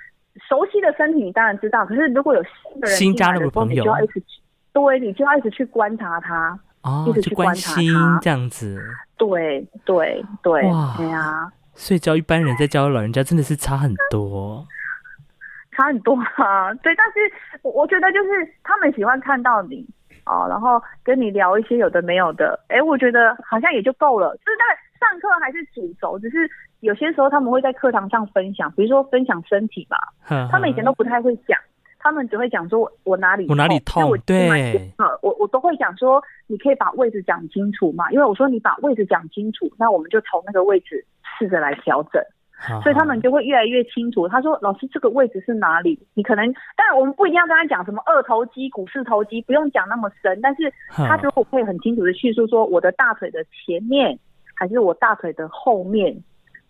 [0.48, 1.84] 熟悉的身体，你当然知道。
[1.86, 4.22] 可是如果有新的人新加入的朋友，就要一直。
[4.78, 6.56] 对，你就要一直去观察他，
[7.08, 8.80] 一直去关心这样子。
[9.16, 10.62] 对对对，
[10.96, 11.50] 对啊。
[11.74, 14.64] 所以教一般人在教老人家真的是差很多，
[15.72, 16.72] 差很多啊。
[16.80, 18.28] 对，但是我我觉得就是
[18.62, 19.84] 他们喜欢看到你
[20.26, 22.58] 哦，然后跟你聊一些有的没有的。
[22.68, 24.30] 哎，我觉得好像也就够了。
[24.36, 24.64] 就是在
[25.00, 26.48] 上课还是主轴，只是
[26.80, 29.98] 有些时候他们会在课堂上分享，比如说分享身体吧。
[30.50, 31.58] 他们以前都不太会讲。
[32.00, 41.04] 他们只会讲说，我哪里我哪里痛，对，我我都会讲说，你可以把位置讲清楚嘛，因为我说你把位置讲清楚，那我们就从那个位置
[41.38, 42.22] 试着来调整，
[42.82, 44.28] 所以他们就会越来越清楚。
[44.28, 45.98] 他说，老师这个位置是哪里？
[46.14, 54.18] 你可能，但然我们不一定要跟他讲什么二头肌、股四头肌，不用讲那么深，但是他如果可以很清楚的叙述说，我的大腿的前面
[54.54, 56.16] 还是我大腿的后面。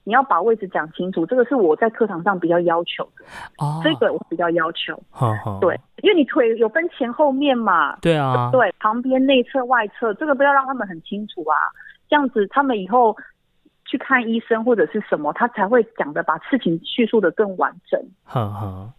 [0.08, 3.26] 你要把位置讲清楚，这个是我在课堂上比较要求的。
[3.58, 4.98] 哦，这个我比较要求。
[5.10, 7.94] 好好，对，因为你腿有分前后面嘛。
[7.98, 8.48] 对啊。
[8.50, 11.58] 对，旁边、内侧、外侧，这个都要让他们很清楚啊。
[12.08, 13.14] 这样子，他们以后
[13.84, 18.02] 去看医生或者是什么，他才会讲的把事情叙述的更完整。
[18.24, 18.90] 好好。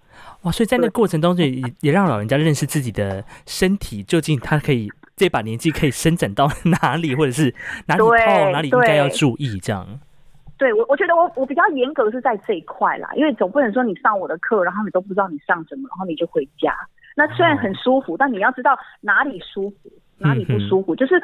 [0.43, 6.47] 哇，所以在那过程当中也也让老人家认识自己的身体，究竟他可以这把年纪可以伸展到
[6.81, 7.55] 哪里，或者是
[7.87, 9.99] 哪里痛，哪里应该要注意这样。
[10.59, 16.75] 对我，我觉得我我比较严格是在这一块啦，因为总不能说你上我的课，然后你都不知道你上什么，然后你就回家。
[17.15, 19.89] 那虽然很舒服，但你要知道哪里舒服，
[20.19, 20.95] 哪里不舒服。
[20.95, 21.19] 就是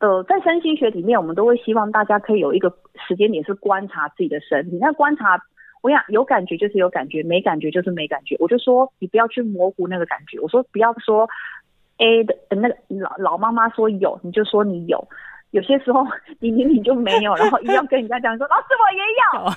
[0.00, 2.74] 呃，在身心学里面，我们都会希望大家可以有一个
[3.06, 4.78] 时间点是观察自己的身体。
[4.80, 5.40] 那观察。
[5.82, 8.36] 我想有感觉就是有感觉，没感觉就是没感觉。
[8.38, 10.38] 我就说你不要去模糊那个感觉。
[10.38, 11.26] 我说不要说
[11.96, 15.08] A 的那个老老妈妈说有，你就说你有。
[15.50, 16.06] 有些时候
[16.38, 19.50] 你明明就没有， 然后一样跟人家讲说老师我也有，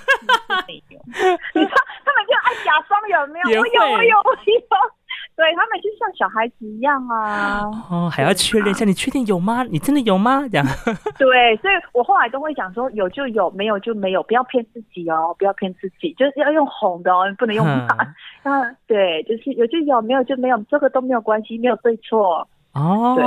[0.68, 1.00] 没有。
[1.54, 3.62] 你说他们就爱假装有没有？
[3.62, 4.54] 我有我有我有。
[5.36, 7.64] 对他们就像小孩子一样啊！
[7.90, 9.64] 哦，还要确认一下，你确定有吗？
[9.64, 10.44] 你真的有吗？
[10.52, 10.66] 这样。
[11.18, 17.88] 对，所以我后来都会讲说，有就有，没有就没有，不要骗自己哦，不要骗自己，就是要用哄的哦，不能用骂。
[18.44, 22.48] 啊，对，就是有就有，没有就没有，这个都没有关系，没有对错。
[22.74, 23.24] 哦，对，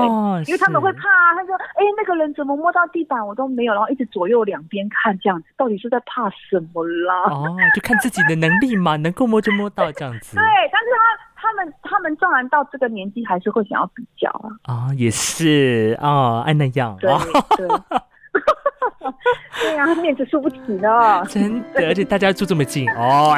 [0.46, 10.34] 因为他们会怕，啊他说：“哎，那个人怎么摸到地板，我都没有，然后一直左右两边看，这样子到底是在怕什么啦？”哦，就看自己的能力嘛，能够摸就摸到这样子。
[10.38, 10.42] 对，
[10.72, 11.26] 但是他。
[11.38, 14.28] 他们他们纵然到这个年纪，还是会想要比较
[14.64, 14.88] 啊！
[14.88, 16.96] 啊，也是啊，爱那样。
[16.98, 17.12] 对
[17.56, 17.68] 对，
[19.62, 20.88] 对 呀，面子输不起的。
[21.28, 23.36] 真的，而且大家住这么近哦。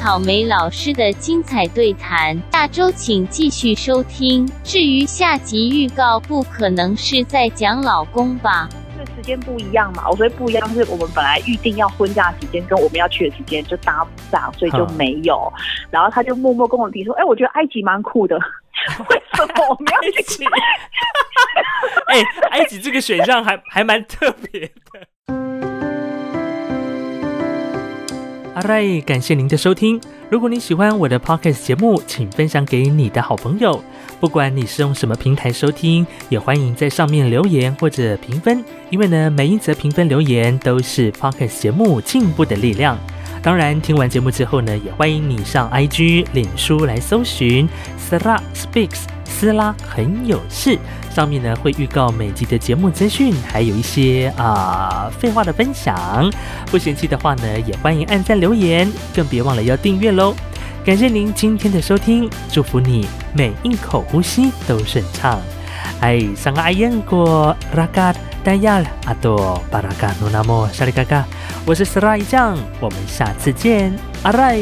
[0.00, 4.50] 草莓老师的精彩对谈，下周请继续收听。
[4.64, 8.66] 至于下集预告，不可能是在讲老公吧？
[8.96, 15.52] 这时间不一样嘛，我说不一样是我们本来预定要婚假时间跟我们要去的时间就搭不上，所以就没有。
[15.90, 18.36] 然后他就默默跟我提说：“哎，我觉得埃及蛮酷的，
[19.10, 20.46] 为什么我们要去？
[22.08, 25.06] 哎，埃及这个选项还还蛮特别的。”
[28.62, 29.98] 好嘞，感谢您的收听。
[30.28, 33.82] 如果你喜欢我的 podcast 节目，请分享给你的好朋友。
[34.20, 38.62] 不管你是用什么平台收听，也欢迎在上面留言或者评分。
[38.90, 42.98] 因为呢，每一则评分留言都是 podcast 节目进步的力量。
[43.42, 47.68] 当然，听完节目之后呢，也欢迎你上 IG、脸书来搜寻
[47.98, 50.78] Sara Speaks，斯拉很有事。
[51.10, 56.30] 上面呢会预告每集的节目资讯，还有一些啊废话的分享。
[56.70, 60.34] 不嫌弃的话呢，也欢迎按赞留言，更别忘了要订阅喽。
[60.84, 65.40] 感谢您今天的收听，祝福你每一口呼吸都顺畅。
[66.00, 71.24] 哎，上个阿燕过拉嘎达亚阿多巴拉嘎努纳莫沙里嘎嘎，
[71.66, 74.58] 我是斯拉一酱，我们下次见，阿来。